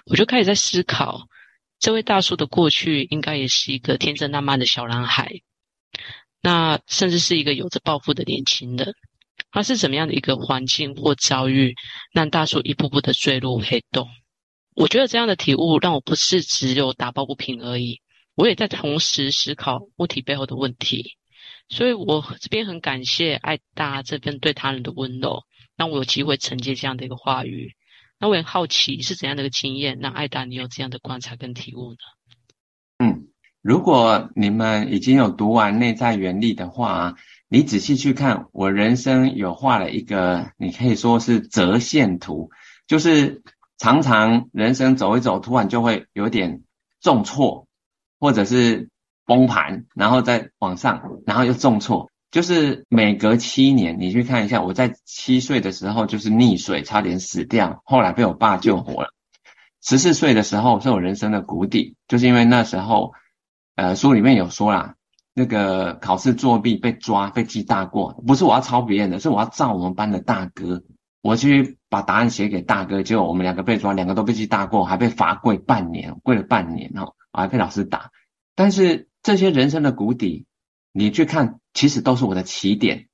[0.05, 1.27] 我就开始在思考，
[1.79, 5.31] 这位大叔的过去应该也是一个天真烂漫的小男孩，
[6.41, 8.93] 那甚至是一个有着抱负的年轻人，
[9.51, 11.75] 他是怎么样的一个环境或遭遇，
[12.13, 14.09] 让大叔一步步的坠入黑洞？
[14.75, 17.99] 我觉得这样的体悟让我不是只有打抱不平而已，
[18.35, 21.17] 我也在同时思考问题背后的问题。
[21.69, 25.43] 所以我这边很感谢爱大这边对他人的温柔，
[25.75, 27.73] 让我有机会承接这样的一个话语。
[28.19, 31.97] 那我很好奇是怎样的一个经验，让爱大你有这样的观察跟体悟呢？
[32.99, 33.27] 嗯，
[33.61, 37.15] 如果你们已经有读完内在原理的话，
[37.47, 42.49] 你仔细去看，我人生有画了一个，你可以说是折线图，
[42.87, 43.41] 就是
[43.77, 46.61] 常常人生走一走，突然就会有点
[47.01, 47.67] 重挫，
[48.23, 48.87] 或者是。
[49.25, 54.61] 崩盘，然后再往上，然后又重挫，就是每隔七年，你去看一下。
[54.61, 59.13] 我在七岁的时候就是溺水，差点死掉，后来被我爸救活了。
[59.81, 63.13] 十四岁的时候是我人生的谷底，就是因为那时候，
[63.77, 64.95] 呃，书里面有说啦，
[65.33, 70.83] 那个考试作弊被抓，被记大过，不是我要抄别人的，是我要照我们班的大哥，
[71.21, 78.11] 我去把答案写给大哥，结果我们两个被抓，两个都被记大过，还被罚跪半年，跪了半年哦，我还被老师打，
[78.55, 79.09] 但是。
[79.25, 80.47] 这些人生的谷底，
[80.91, 83.07] 你去看，其实都是我的起点。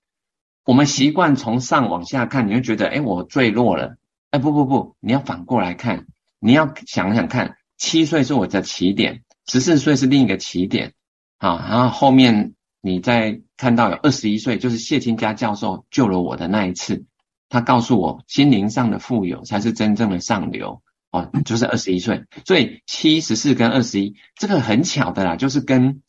[0.65, 3.97] 我们习惯从上往下看，你会觉得，哎，我坠落了。
[4.31, 6.07] 哎，不不不，你要反过来看，
[6.39, 10.95] 你要想想看，七岁是我的起点，十四岁是另一个起点。
[11.37, 17.05] 啊，然后后面你再看到有二十一岁，就是谢清佳教授救了我的那一次，
[17.49, 20.81] 他告诉我，心灵上的富有才是真正的上流。
[21.11, 26.03] 哦，就是二十一岁，所以七十四跟二十一，这个很巧的啦，就是跟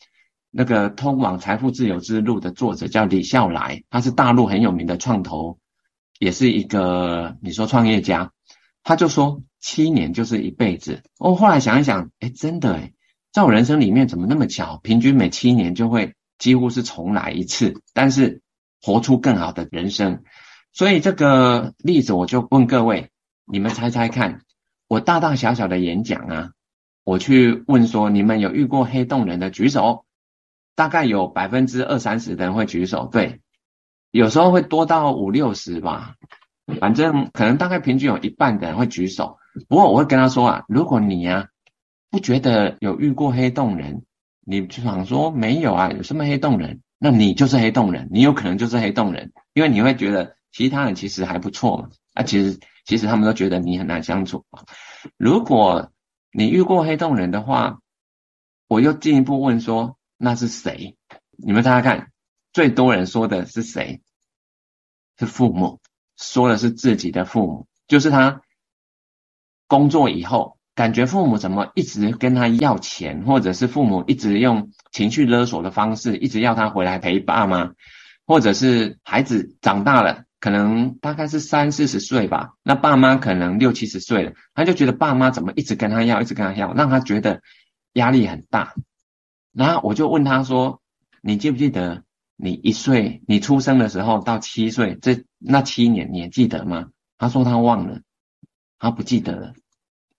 [0.50, 5.58] 那个《通往财富自由之路》的作者叫李笑来，他是大陆很有名的创投，
[6.18, 8.32] 也是一个你说创业家，
[8.82, 11.02] 他就说七年就是一辈子。
[11.18, 12.92] 我、哦、后来想一想，哎，真的哎，
[13.32, 14.78] 在我人生里面怎么那么巧？
[14.82, 18.42] 平均每七年就会几乎是重来一次，但是
[18.82, 20.24] 活出更好的人生。
[20.74, 23.08] 所以这个例子我就问各位，
[23.46, 24.42] 你们猜猜看。
[24.90, 26.50] 我大大小小的演讲啊，
[27.04, 30.04] 我去问说，你们有遇过黑洞人的举手，
[30.74, 33.40] 大概有百分之二三十的人会举手，对，
[34.10, 36.16] 有时候会多到五六十吧，
[36.80, 39.38] 反正可能大概平均有一半的人会举手。
[39.68, 41.46] 不过我会跟他说啊，如果你呀、啊、
[42.10, 44.02] 不觉得有遇过黑洞人，
[44.44, 46.80] 你就想说没有啊，有什么黑洞人？
[46.98, 52.58] 那你就是黑洞人，你有可能就是黑洞人，因为你会觉得其他人其实还不错嘛，啊，其实。
[52.90, 54.44] 其实他们都觉得你很难相处。
[55.16, 55.92] 如果
[56.32, 57.78] 你遇过黑洞人的话，
[58.66, 60.96] 我又进一步问说，那是谁？
[61.36, 62.10] 你们大家看，
[62.52, 64.02] 最多人说的是谁？
[65.20, 65.78] 是父母，
[66.16, 68.42] 说的是自己的父母，就是他
[69.68, 77.72] 工作以后，感觉父母怎么一直跟他要钱，或者是父母一直用情绪勒索的方式，一直要他回来陪爸妈，
[78.26, 80.24] 或者是孩子长大了。
[80.40, 87.42] 可能大概是三四十岁吧，那爸妈可能六七十岁了，他就觉得爸妈怎么一直跟他要，一直跟他要，让他觉得
[87.92, 88.74] 压力很大。
[89.52, 90.80] 然后我就问他说
[91.20, 92.04] ：“你记不记得
[92.36, 98.00] 你一岁，你出生的时候到七岁这那七年，你还记得吗？”他说他忘了，
[98.78, 99.52] 他不记得了。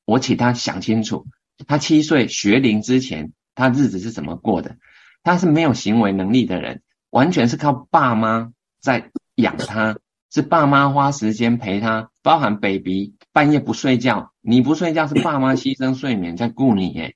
[0.05, 1.25] 我请他想清楚，
[1.65, 4.77] 他七岁学龄之前，他日子是怎么过的？
[5.23, 9.97] 他是没有行为能力的人，完全是靠爸妈在养他。
[10.33, 17.15] 是爸妈花时间陪他，包含 baby 半夜不睡觉，你不睡觉是爸妈牺牲睡眠在顾你耶。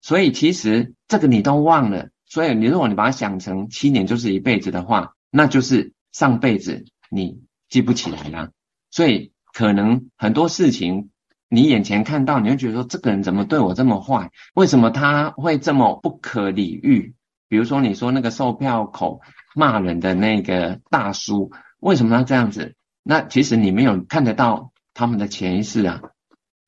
[0.00, 2.08] 所以其实这个你都忘了。
[2.24, 8.50] 所以你如果你把它想成七年就是一辈子的话，那就是上辈子你记不起来了。
[8.90, 11.10] 所以可能很多事情
[11.50, 14.30] 你眼前看到，你会觉得说这个人怎么对我这么坏？
[14.54, 17.14] 为什么他会这么不可理喻？
[17.48, 19.20] 比如说你说那个售票口
[19.54, 21.52] 骂人的那个大叔。
[21.80, 22.74] 为什么要这样子？
[23.02, 26.02] 那其实你没有看得到他们的前世啊。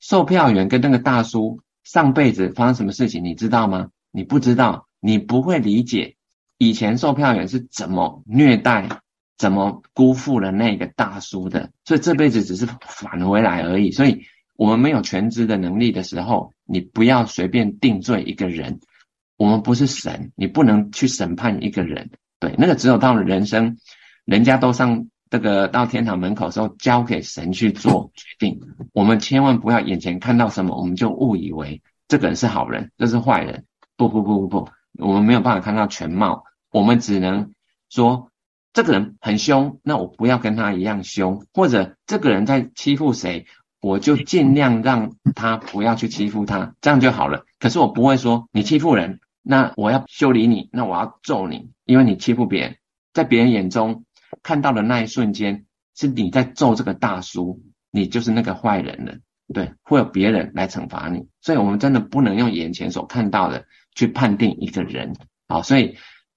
[0.01, 3.89] 售票员跟那个大叔上辈子发生什么事情，你知道吗？
[4.13, 6.15] 你不知道，你不会理解
[6.57, 8.89] 以前售票员是怎么虐待、
[9.37, 11.73] 怎么辜负了那个大叔的。
[11.85, 13.91] 所以这辈子只是返回来而已。
[13.91, 14.23] 所以
[14.55, 18.79] 我们没有全知的能力的时候，你不要随便定罪一个人。
[19.37, 22.11] 我们不是神，你不能去审判一个人。
[22.39, 23.79] 对，那个只有到了人生。
[24.29, 28.61] 人家都上这个到天堂门口的时候，交给神去做决定。
[28.93, 33.65] 我们千万不要眼前看到什么，我们就误以为这个人是好人，这是坏人。
[33.97, 37.55] 不不不不不，我们没有办法看到全貌，我们只能
[37.89, 38.31] 说
[38.75, 43.47] 这个人很凶，那我不要跟他一样凶；或者这个人在欺负谁，
[43.81, 47.47] 我就尽量让他不要去欺负他，这样就好了。
[47.59, 52.77] 可是我不会说你欺负人，那我要修理你，那我要揍你，因为你欺负别人，
[53.15, 54.05] 在别人眼中。
[54.43, 59.15] 看到的那一瞬间，是你在揍这个大叔，你就是那个坏人了。
[59.53, 61.27] 对，会有别人来惩罚你。
[61.41, 63.65] 所以，我们真的不能用眼前所看到的
[63.95, 65.17] 去判定一个人。
[65.49, 65.97] 好，所以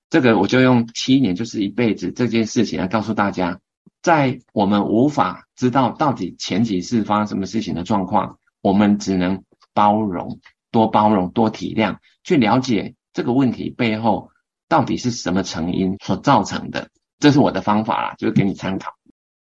[0.09, 3.59] 这个我就用七年就是一辈子这件事情来告诉大家，
[4.01, 10.39] 在我们无法知道到底前几次发生什么事情的状况，我们只能包容，
[10.71, 14.31] 多包容，多体谅，去了解这个问题背后
[14.69, 16.87] 到底是什么成因所造成的。
[17.21, 18.91] 这是我的方法啦，就是给你参考。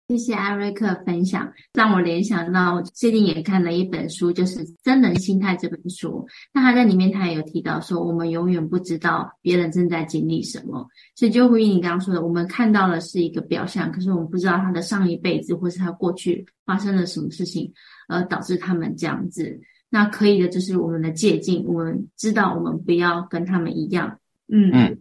[0.07, 6.25] 谢谢艾瑞克分享，让我联想到最近也看了一本书，就是《真人心态》这本书。
[6.53, 17.69] 那他在里面他也有提到说，我们永远不知道别人正在经历什么，所以就呼应你刚刚说的，我们看到的是一个表象，可是我们不知道他的上一辈子或是他过去发生了什么事情，
[18.07, 19.59] 而导致他们这样子。
[19.89, 24.17] 那可以的就是我们的借鉴，我们知道我们不要跟他们一样。
[24.47, 24.97] 嗯嗯，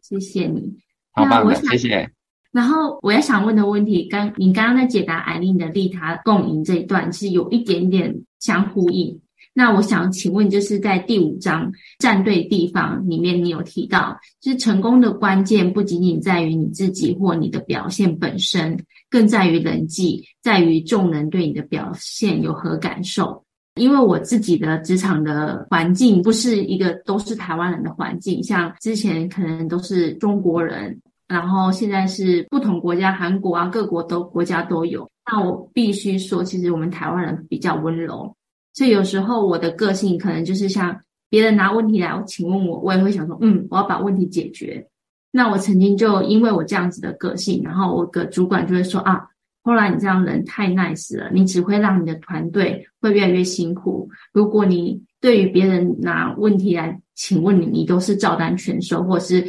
[0.00, 0.78] 谢谢你，
[1.12, 2.10] 好棒的，谢谢。
[2.52, 9.20] 然后我也想问的问题，刚你刚刚在解答艾琳的利他共赢这一段，是有一点点相呼应。
[9.52, 18.78] 那我想请问，就是在第五章站对地方里面，你有提到，就是成功的关键不仅仅在于你自己或你的表现本身，
[19.10, 23.44] 更在于人际，在于众人对你的表现有何感受。
[23.80, 31.00] 因为我自己的职场的环境不是一个都是台湾人的环境，像之前可能都是中国人。
[31.26, 35.08] 然后现在是不同国家，韩国啊，各国都国家都有。
[35.30, 38.34] 那我必须说，其实我们台湾人比较温柔，
[38.74, 44.84] 所以有时候我的个性可能就是像别人拿问题来请问我，我也会想说，嗯，我要把问题解决。
[45.30, 49.24] 那我曾经就因为我这样子的个性，然后我的主管就会说啊，
[49.62, 54.08] 后来你这样人太 nice 了，你只会让你的团队会越来越辛苦。
[54.32, 59.44] 如果你对于别人拿问题来请问你，你都是照单全收，或是。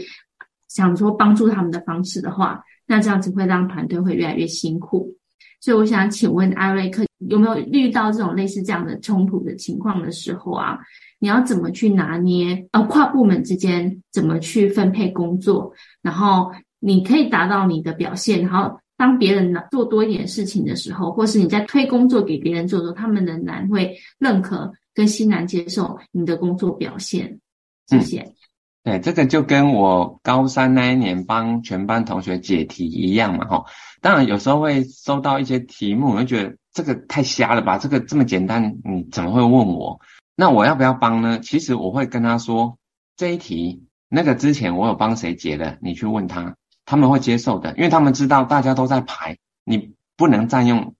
[0.73, 5.13] 想说帮助他们的方式的话，那这样子会让团队会越来越辛苦。
[5.59, 10.79] 所以我想请问艾瑞克，有没有遇到这种类似这样的冲突的情况的时候啊？
[11.19, 12.65] 你要怎么去拿捏？
[12.71, 15.73] 呃，跨部门之间怎么去分配工作？
[16.01, 16.49] 然后
[16.79, 27.39] 你可以达到你的表现，然后当别人做多一点事情的时候，或是你在推工作给别人做的时候，他们仍然会认可跟欣然接受你的工作表现。
[27.87, 28.19] 谢谢。
[28.19, 28.35] 嗯
[28.83, 33.65] 对，这个就跟我高三那一年帮全班同学解题一样嘛，哈。
[34.01, 39.99] 当然有时候会收到一些题目，我就觉得这个太瞎了吧，这个这么简单，你怎么会问我？
[40.35, 41.39] 那我要不要帮呢？
[41.39, 42.77] 其实我会跟他说，
[43.17, 46.55] 这一题那个之前我有帮谁解的，你去问他，
[46.91, 50.93] 他们会接受的，因为他们知道大家都在排，你不能占用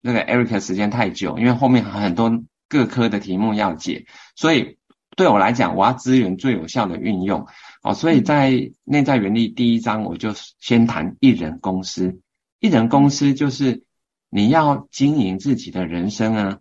[0.00, 4.76] 那个 Eric 时间太久，因为后面还很多各科的题目要解，所以。
[5.16, 7.46] 对我来讲，我要资源最有效的运用，
[7.82, 12.20] 哦，所以在内在原理第一章，我就先谈一人公司。
[12.60, 13.84] 一人公司就是
[14.28, 16.58] 你要经营自己的人生啊。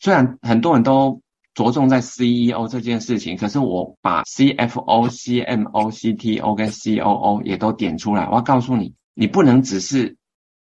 [0.00, 1.20] 虽然很多人都
[1.54, 8.26] 着重在 CEO 这件事情，可是我把 CFO、CMO、CTO 跟 COO 也都点出来。
[8.28, 10.16] 我要告诉你，你不能只是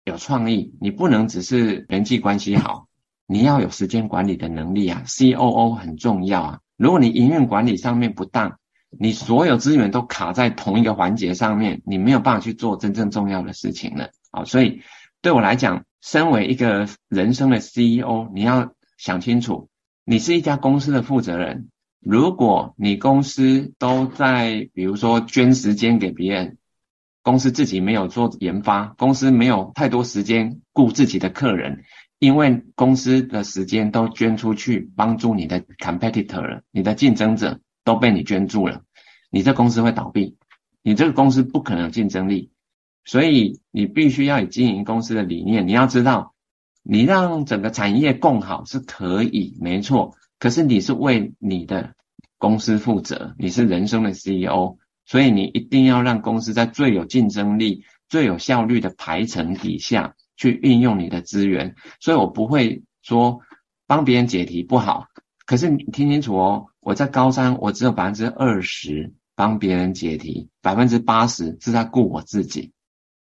[0.05, 2.87] 有创意，你不能只是人际关系好，
[3.27, 5.03] 你要有时间管理的能力啊。
[5.07, 6.61] COO 很重要啊。
[6.77, 8.59] 如果你营运管理上面不当，
[8.89, 14.11] 你所有资源都卡在同一个环节上面，你没有办法去做真正重要的事情了。
[14.33, 14.81] 好，所以
[15.21, 19.69] 对我来讲，身为一个人生的 CEO，你要想清楚，
[20.11, 21.69] 你是一家公司的负责人。
[22.01, 26.59] 如果你公司都在，比如说捐时间给别人，
[27.23, 31.85] 公司自己没有做研发，公司没有太多时间顾自己的客人。
[32.19, 38.83] 因为公司的时间都捐出去帮助你的 competitor 了，你的竞争者都被你捐助了，
[39.31, 40.37] 你这公司会倒闭，
[40.83, 42.51] 你这个公司不可能有竞争力，
[43.05, 45.69] 所以你必须要以经营公司的理念。
[45.69, 46.35] 你要知道，
[46.83, 51.95] 你让整个产业共好是可以，没错，可是你是为你的
[52.39, 54.77] 公司负责，你是人生的 CEO，
[55.07, 60.15] 所以你一定要让公司在最有竞争力、最有效率的排程底下。
[60.37, 63.41] 去运用你的资源，所以我不会说
[63.87, 65.09] 帮别人解题不好。
[65.45, 72.73] 可是你听清楚哦，我在高三，我只有百分之二十帮别人解题，百分之八十是在顾我自己，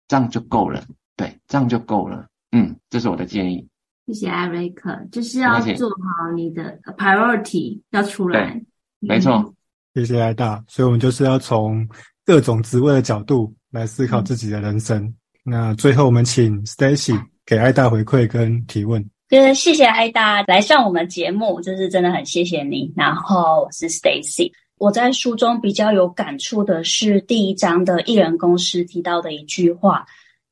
[0.07, 0.83] 这样就够了。
[1.15, 2.25] 对，这样就够了。
[2.55, 3.67] 嗯，这是我的建议。
[4.07, 8.53] 谢谢艾瑞克，就是要做好你的 priority 要出来。
[8.53, 8.65] 对，
[9.09, 9.53] 没错。
[9.93, 11.85] 谢谢艾大，所以我们就是要从
[12.25, 15.03] 各种职位的角度来思考自己的人生。
[15.03, 15.15] 嗯
[15.47, 19.07] 那最后，我们请 Stacy 给艾大回馈跟提问。
[19.29, 22.91] 就是谢谢艾大来上我们节目，就是真的很谢谢你。
[22.95, 30.03] 然后我是 Stacy，我在书中比较有感触的是第一章的艺人公司提到的一句话：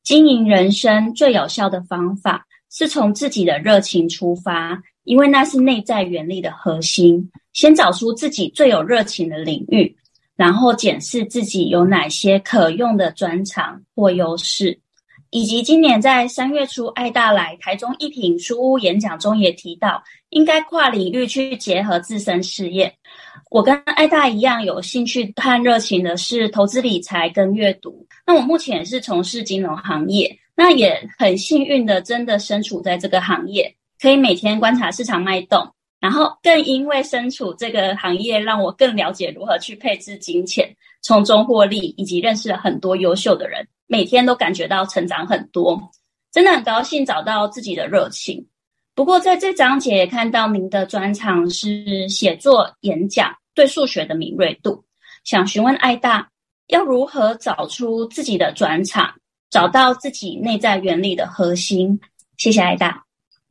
[0.04, 7.30] 经营人生最有效的方法是从自己的热情出发，因为那是内在原力的核心。
[7.54, 9.96] 先找出自己最有热情的领域，
[10.36, 14.78] 然后检视自己有哪些可用的专长或优势。
[15.30, 22.94] 以及今年在三月初，爱大来台中一品书屋演讲中也提到，应该跨领域去结合自身事业。
[23.50, 28.06] 我跟爱大一样，有兴趣和热情的是投资理财跟阅读。
[28.26, 35.68] 那我目前也是从事金融行业，那也很幸运的，真的身处在这个行业，可以每天观察市场脉动。
[36.00, 40.68] 然后更因为身处这个行业，让我更了解如何去配置金钱，
[41.00, 43.66] 从中获利，以及认识了很多优秀的人。
[43.86, 45.80] 每天都感觉到成长很多，
[46.30, 48.46] 真的很高兴找到自己的热情。
[48.94, 54.84] 不过在这章节也看到您的专长是写作、演讲，对数学的敏锐度。
[55.24, 56.28] 想询问爱大，
[56.68, 59.14] 要如何找出自己的专长，
[59.50, 61.98] 找到自己内在原理的核心？
[62.36, 63.04] 谢谢爱大。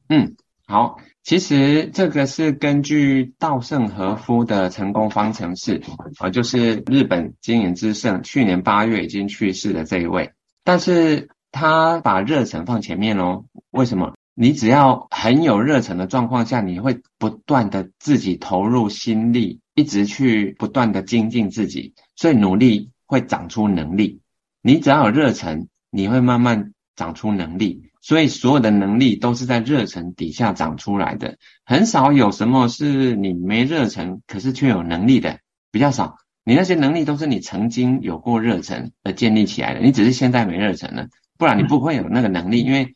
[0.08, 0.36] 嗯，
[0.66, 5.82] 好，其实这个是根据稻盛和夫的成功方程式，
[6.20, 10.32] 啊，就是日本经营之圣，去年八月已经去世的这一位。
[10.64, 14.14] 但是他把热忱放前面哦，为什么？
[14.36, 24.21] 你只要很有热忱的状况下，你会不断的自己投入心力，一直去不断的精进自己，所以努力会长出能力。
[24.61, 27.89] 你只要有热忱，你会慢慢长出能力。
[28.01, 35.39] 所以所有的能力都是在热忱底下长出来的，很少有什么是你没热忱，可是却有能力的，
[35.71, 36.17] 比较少。
[36.43, 41.07] 你那些能力都是你曾经有过热忱而建立起来的，你只是现在没热忱了，
[41.38, 42.59] 不然你不会有那个能力。
[42.61, 42.93] 因为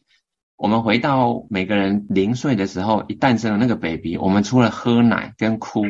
[0.57, 5.83] 我们回到每个人零岁的时候，一诞生的那个 baby，我们除了喝奶跟哭，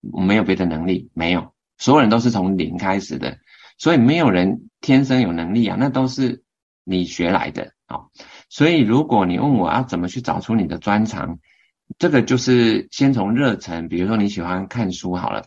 [0.00, 3.38] 没有别的能力，没有，所有人都是从零开始的，
[3.78, 6.42] 所以没有人天生有能力啊，那都是
[6.82, 8.00] 你学来的啊。
[8.48, 11.38] 所以如果你问我要怎么去找出你的专长，
[11.96, 15.44] 这个就是先从热忱，比如说你喜欢看书好了。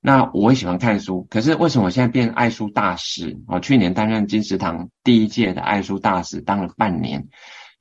[0.00, 3.36] 那我也喜欢看书，可是为什么我现在变爱书大使？
[3.46, 7.28] 我去年担任金石堂第一届的爱书大使，当了半年。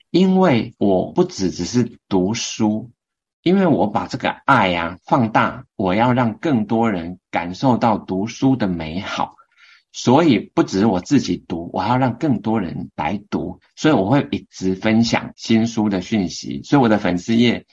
[0.10, 2.91] 因为我不只只是读书，
[3.43, 9.36] 因为我把这个爱啊放大，我要让更多人感受到读书的美好，
[9.91, 17.66] 所以不只我自己读，我还要让更多人来读，所以我会一直分享新书的讯息，所以我的粉丝页。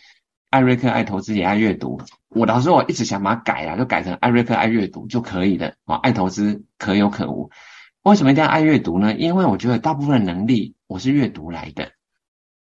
[0.51, 5.97] 艾瑞克爱投资也爱阅读，我老实说，我一直想把它改啊，就改成艾瑞克爱阅读就可以了啊。
[5.97, 7.51] 爱投资可有可无，
[8.05, 9.13] 为什么一定要爱阅读呢？
[9.15, 11.91] 因为我觉得大部分能力我是阅读来的，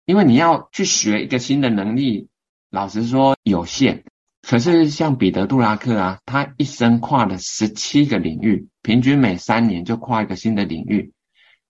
[0.06, 2.28] 因为你要去学一个新的能力，
[2.70, 4.04] 老实说有限。
[4.40, 11.12] 可是像彼得·杜拉克啊，他一生跨了十七个领域，平均每三年就跨一个新的领域。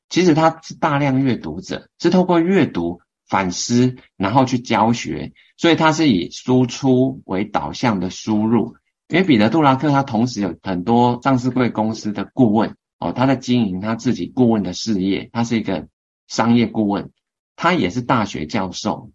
[0.08, 3.00] 其实他是大量阅读者，是透过阅读。
[3.28, 8.76] 反思，然后去教学，所以他是以输出为导向的输入。
[9.08, 15.88] 因为彼得·杜拉克他同时有很多上市贵公司的顾问哦，他在经营他自己顾问的事业，他是一个
[16.28, 17.10] 商业顾问，
[17.56, 19.10] 他也是大学教授，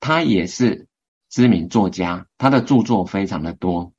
[0.00, 0.88] 他也是
[1.30, 3.92] 知名作家，他的著作非常的多。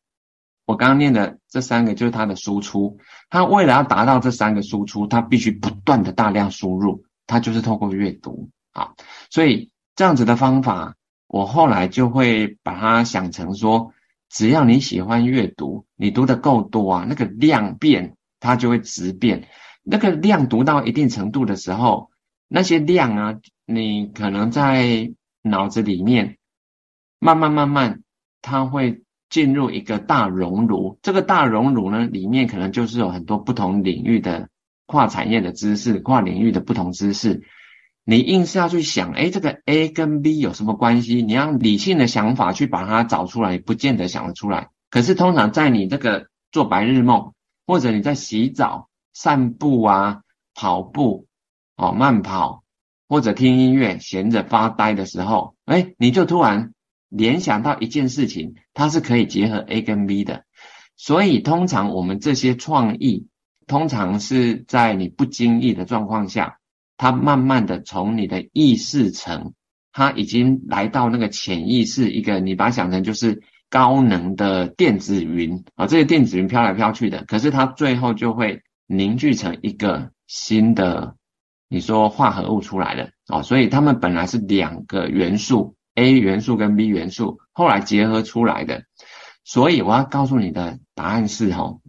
[0.66, 2.98] 我刚刚念的这三个就是他的输出，
[3.30, 8.50] 他为了要达到这三个输出，他必须不断的大量输入，他就是透过阅读。
[8.72, 8.94] 啊，
[9.30, 10.96] 所以这样子的方法，
[11.28, 13.94] 我后来就会把它想成说，
[14.28, 19.48] 只要你喜欢阅读，你读得够多啊，那个量变，它就会质变。
[19.82, 22.10] 那个量读到一定程度的时候，
[22.50, 25.12] 那些量啊，你可能在
[25.42, 26.38] 脑子里面
[27.20, 28.04] 慢慢慢慢，
[28.42, 31.00] 它会进入一个大熔炉。
[31.02, 34.50] 这个大熔炉呢，里面可能就是有很多不同领域的
[34.86, 37.44] 跨产业的知识，跨领域的不同知识。
[38.04, 41.24] 你硬是要去想，诶，这个 A 跟 B 有什么关系？
[41.24, 44.70] 你要理性的想法去把它找出来，不见得想得出来。
[44.92, 47.34] 可是通常在你这个做白日梦，
[47.66, 50.22] 或者你在洗澡、散步啊、
[50.54, 51.26] 跑步、
[51.78, 52.64] 哦慢跑，
[53.08, 56.74] 或者听音乐、闲着发呆的时候，诶，你就突然
[57.10, 60.44] 联想到一件事情，它是可以结合 A 跟 B 的。
[60.96, 63.28] 所以通常我们这些创意，
[63.68, 66.58] 通常是在你不经意的状况下。
[66.98, 69.52] 它慢慢的从你的意识层，
[69.92, 81.18] 它已经来到那个潜意识，一个你把它想成就是高能的电子云啊，这些电子云飘来飘去的，可是它最后就会凝聚成一个新的，
[81.68, 88.84] 你说化合物出来了哦，所以它们本来是两个元素，A 元素跟 B 元素，后来结合出来的，
[89.44, 91.82] 所以我要告诉你的答案是哦，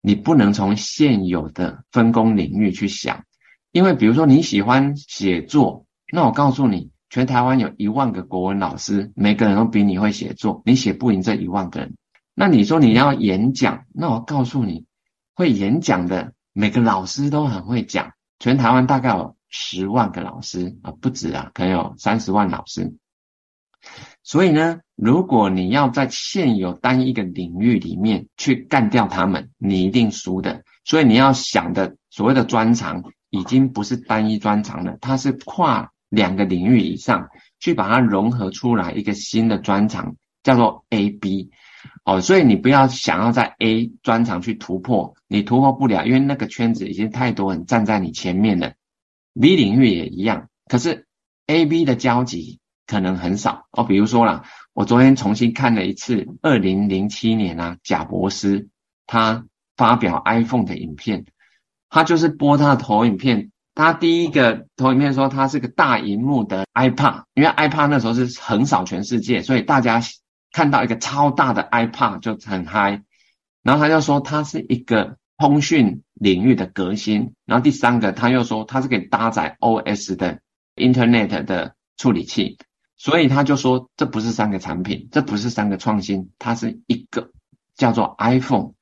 [0.00, 3.24] 你不能从现有的分工领域去想。
[3.72, 11.94] 因为比如说你喜欢写作，那我告诉你，全台湾有一万个国文老师，每个人都比你会写作，你写不赢这一万个人。
[12.34, 14.86] 那你说你要演讲，那我告诉你，
[15.34, 22.96] 会演讲的每个老师都很会讲，全台湾大概有十万个老师啊，不止啊，可能有三十万老师。
[24.22, 30.64] 所以呢，如果你要在现有单一个领域里面去干掉他们，你一定输的。
[30.84, 37.28] 所以你要想的所谓的专长，已经不是单一专长了，它是跨两个领域以上
[37.58, 41.50] 去把它融合出来一个新的专长，叫做 A B。
[42.04, 48.72] 哦，所以你不要想要在 A 专长去突破，你突破不了，因为那个圈子已经太多人站在你前面了。
[49.40, 51.06] B 领域也一样，可是
[51.46, 52.58] A B 的交集。
[52.86, 58.68] 可能很少哦，比如说啦，我昨天重新看了一次二零零七年啊，贾博斯
[59.06, 61.24] 他发表 iPhone 的影片，
[61.88, 70.02] 他就是播他的投影片，他第一个投影片说他是个大萤幕的 iPad，因为 iPad 那时候是横扫全世界，所以大家
[70.52, 73.02] 看到一个超大的 iPad 就很嗨，
[73.62, 80.40] 然后他就说他是一个通讯领域的革新，然后第三个他又说他是可以搭载 OS 的
[80.76, 82.58] Internet 的处理器。
[83.02, 87.30] 所以他就说，这不是三个产品，这不是三个创新，它是一个
[87.74, 88.72] 叫做 iPhone。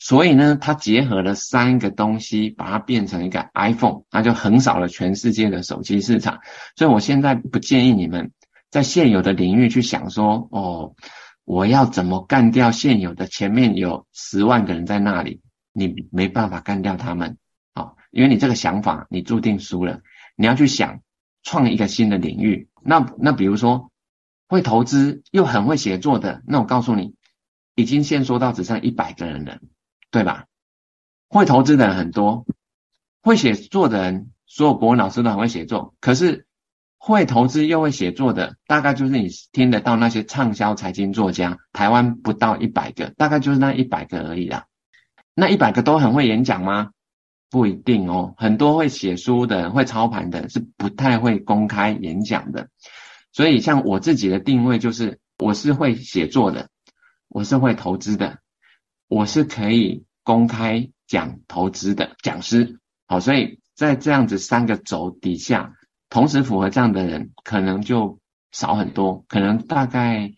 [0.00, 6.40] 所以呢，它结合了三个东西，把它变成一个 iPhone，那就横扫了全世界的手机市场。
[6.74, 8.32] 所以我现在不建议你们
[8.70, 10.94] 在现有的领域去想说，哦，
[11.44, 15.40] 我要怎么干掉现有的，前面有十万个人在那里，
[15.72, 17.38] 你没办法干掉他们，
[17.74, 20.00] 好，因为你这个想法，你注定输了。
[20.36, 21.00] 你要去想。
[21.44, 23.90] 创一个新的领域，那那比如说
[24.48, 27.14] 会投资又很会写作的，那我告诉你，
[27.74, 29.60] 已经限缩到只剩一百个人了，
[30.10, 30.46] 对吧？
[31.28, 32.44] 会投资的人很多，
[33.22, 36.47] 会写作的人，所有国文老师都很会写作，可是
[36.98, 44.66] 会投资又会写作的，大概就是你听得到那些畅销财经作家，台湾不到一百个，大概就是那一百个而已啦。
[45.34, 46.90] 那一百个都很会演讲吗？
[47.50, 52.68] 不一定哦，很多会写书的、会操盘的，是不太会公开演讲的。
[53.32, 56.68] 所以，像我自己的定位就是，我是会写作的，
[57.28, 58.38] 我是会投资的，
[59.06, 62.80] 我是可以公开讲投资的讲师。
[63.06, 65.72] 好，所以在这样子三个轴底下，
[66.10, 68.18] 同时符合这样的人，可能就
[68.52, 70.32] 少很多，可能大概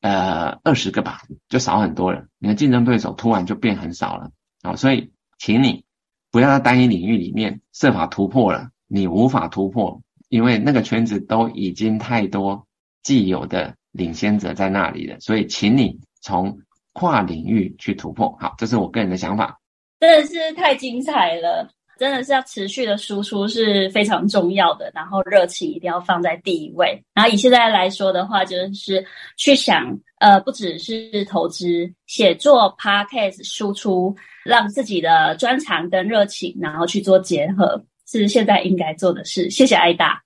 [0.00, 2.26] 呃二十个吧，就少很多了。
[2.38, 4.30] 你的竞争对手突然就变很少了。
[4.62, 5.84] 好，所以请你。
[6.32, 12.66] 不要在单一领域里面设法突破了，你无法突破，因为那个圈子都已经太多
[13.02, 15.18] 既有的领先者在那里了。
[15.20, 16.58] 所以，请你从
[16.92, 18.36] 跨领域去突破。
[18.38, 19.58] 好，这是我个人的想法。
[19.98, 27.02] 真的是太精彩了，真的是要持续的输出是非常重要的，然后热情一定要放在第一位。
[27.14, 29.04] 然后以现在来说的话，就是
[29.36, 34.16] 去想，呃，不只是投资、写作、Podcast 输出。
[34.46, 39.50] 让自己的专长跟热情，然后去做结合，是现在应该做的事。
[39.50, 40.22] 谢谢艾达。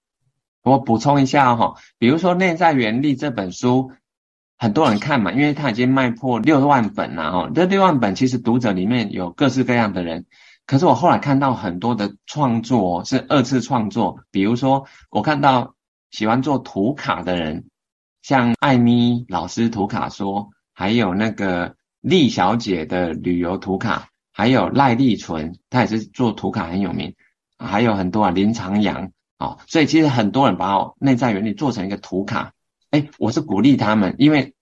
[0.63, 3.93] 我补充一下哈，比如说《内在原力》这本书，
[4.59, 7.51] 很多人看嘛，因为它已经卖破六万本了哈。
[7.55, 10.27] 这六万本其实读者里面有各式各样的人，
[10.71, 15.75] 可是我后来看到很多的创作是二次创作，比如说我看到
[16.13, 17.67] 喜欢做图卡的人，
[18.23, 24.11] 像艾咪老师图卡说，还有那个丽小姐的旅游图卡。
[24.31, 27.17] 还有赖丽纯，她也是做图卡很有名，
[27.59, 32.53] 还有很多啊，林长阳啊、哦，所以其实很多人把我内在原理做成一个图卡，
[32.91, 34.55] 哎，我是鼓励他们，因为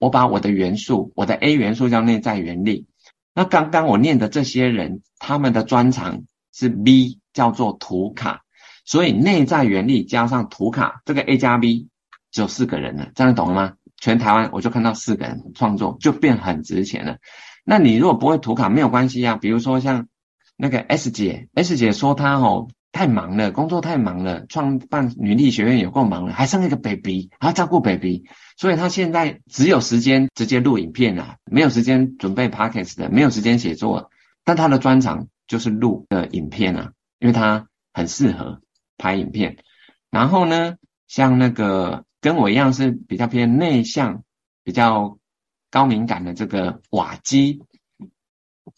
[0.00, 2.88] 我把我的元素，我的 A 元素叫内在原理，
[3.34, 8.42] 那刚刚我念的这些人，他们的专长是 B，叫做图卡，
[8.84, 11.88] 所以内在原理加上图卡，这个 A 加 B
[12.30, 13.74] 只有四个人了，这样懂了吗？
[13.96, 17.18] 全台湾我就看到四个人创作，就变很值钱了。
[17.64, 20.08] 那你如果不会图卡没有关系啊，比如说像
[20.56, 28.24] 那个 S 姐，S 姐说她哦太忙了，工作太忙了，创办女力学院也够忙了，还生一个 baby，还要照顾 baby，
[28.56, 34.10] 所以他现在只有时间直接录影片啊，没有时间准备 podcast 的，没有时间写作，
[34.44, 38.60] 但他的专长就是录的影片啊，因为他很适合
[38.98, 39.56] 拍影片。
[40.10, 40.76] 然后呢，
[41.08, 44.22] 像那个跟我一样是比较偏内向，
[44.62, 45.18] 比较。
[45.72, 47.62] 高敏感的这个瓦基，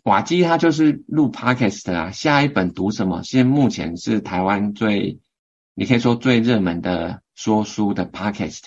[0.05, 2.11] 瓦基他就是录 podcast 啊。
[2.11, 3.22] 下一本读什么？
[3.22, 5.18] 现在目前是台湾最，
[5.74, 8.61] 你可以说最热门的说书的 podcast，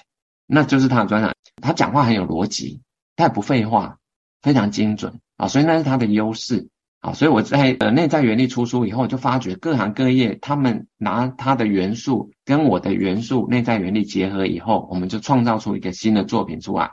[0.45, 1.33] 那就是他的专长。
[1.61, 2.81] 他讲话很有逻辑，
[3.15, 3.97] 他也不废话，
[4.41, 6.67] 非常精准啊，所以那是他的优势。
[6.99, 16.89] 啊，所以我在呃内在原力出书以后，就发觉各行各业他们拿他的元素跟我的元素内在原力结合以后，我们就创造出一个新的作品出来，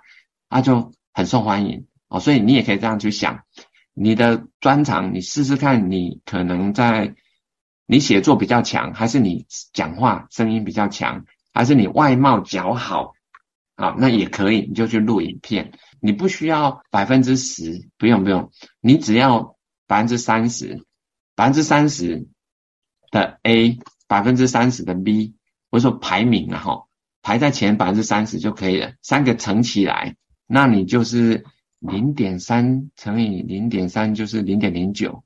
[0.51, 2.21] 他就很受欢迎啊。
[2.21, 3.41] 所以你也可以这样去想，
[3.95, 7.15] 你的专长，你试试看，你可能在
[7.87, 11.25] 你写作比较强，还是你讲话声音比较强，
[11.55, 13.15] 还是你外貌姣好
[13.77, 13.95] 啊？
[13.99, 19.55] 那也可以，你就去录影片，你不需要百分之十，不用不用，你只要。
[19.87, 20.83] 百分之三十，
[21.37, 22.27] 百分之三十
[23.11, 23.79] 的 A，
[24.09, 25.35] 百分之三十的 B，
[25.71, 26.85] 或者说排名啊，哈，
[27.21, 28.95] 排在前百分之三十就可以了。
[29.03, 30.17] 三个乘起来，
[30.47, 31.45] 那你就是
[31.89, 35.25] 零点三乘以零点三就是零点零九，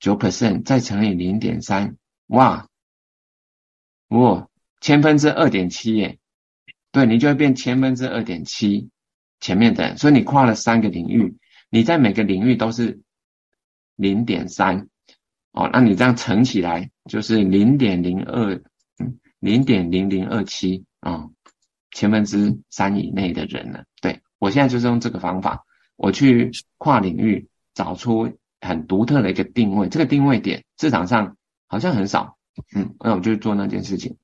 [0.00, 2.68] 九 percent 再乘以零点三，哇，
[4.08, 4.48] 哇，
[4.80, 6.18] 千分之二点七耶，
[6.90, 8.90] 对，你就会变千分之二点七
[9.40, 11.36] 前面的，所以你跨了三个领域，
[11.70, 13.00] 你在每个领域都是。
[13.98, 14.90] 零点三，
[15.52, 18.62] 哦，那你这样乘起来就是零点零二，
[19.38, 21.30] 零点零零二七啊，
[21.92, 23.86] 千分之三以内的人了。
[24.02, 25.64] 对，我现在就是用这个方法，
[25.96, 28.30] 我去跨领域找出
[28.60, 32.36] 很独特的一个定位，这个定位点市场上好像很少，
[32.74, 34.16] 嗯，那我就做那件事情。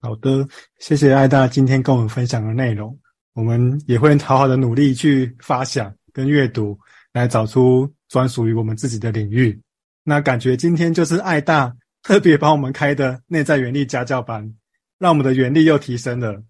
[0.00, 0.46] 好的，
[0.78, 2.98] 谢谢艾大今天跟我们分享的内容，
[3.34, 6.78] 我们也会好好的努力去发想跟阅读，
[7.12, 7.90] 来找出。
[8.10, 9.56] 专属于我们自己的领域，
[10.02, 14.52] 那感觉今天就是艾大特别帮我们开的内在原力家教班，
[14.98, 16.42] 让我们的原力又提升了。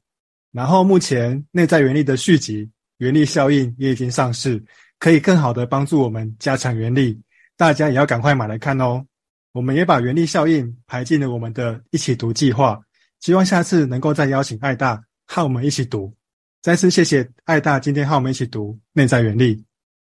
[0.53, 2.65] 然后目前内在原力的续集
[3.01, 4.63] 《原力效应》也已经上市，
[4.99, 7.19] 可以更好的帮助我们加强原力，
[7.57, 9.05] 大家也要赶快买来看哦。
[9.53, 12.81] 我们也把《原力效应》排进了我们的一起读计划，
[13.21, 16.15] 希望下次能够再邀请爱大和我们一起读。
[16.63, 19.65] 再次谢谢爱大今天和我们一起读内在原力。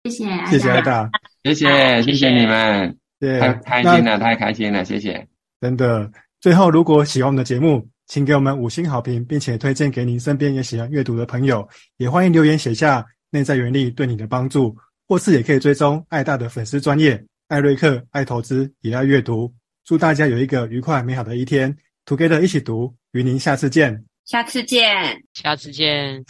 [0.04, 1.10] 谢谢，谢谢爱大，
[1.42, 5.26] 谢谢，谢谢你们，太开心了，太开心了，谢谢。
[5.60, 6.08] 真的，
[6.40, 14.76] 最后如果喜欢我们的节目，请给我们五星好评，并且推荐给您身边也喜欢阅读的朋友，也欢迎留言写下内在原力对你的帮助，
[15.08, 19.52] 或是也可以追踪爱大的粉丝专业艾瑞克爱投资也爱阅读。
[19.84, 26.24] 祝大家有一个愉快美好的一天，Together 一起读，与您下次见，下次见，下次见，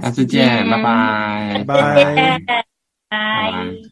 [0.00, 2.64] 下次见，拜拜，拜拜。
[3.08, 3.90] 拜。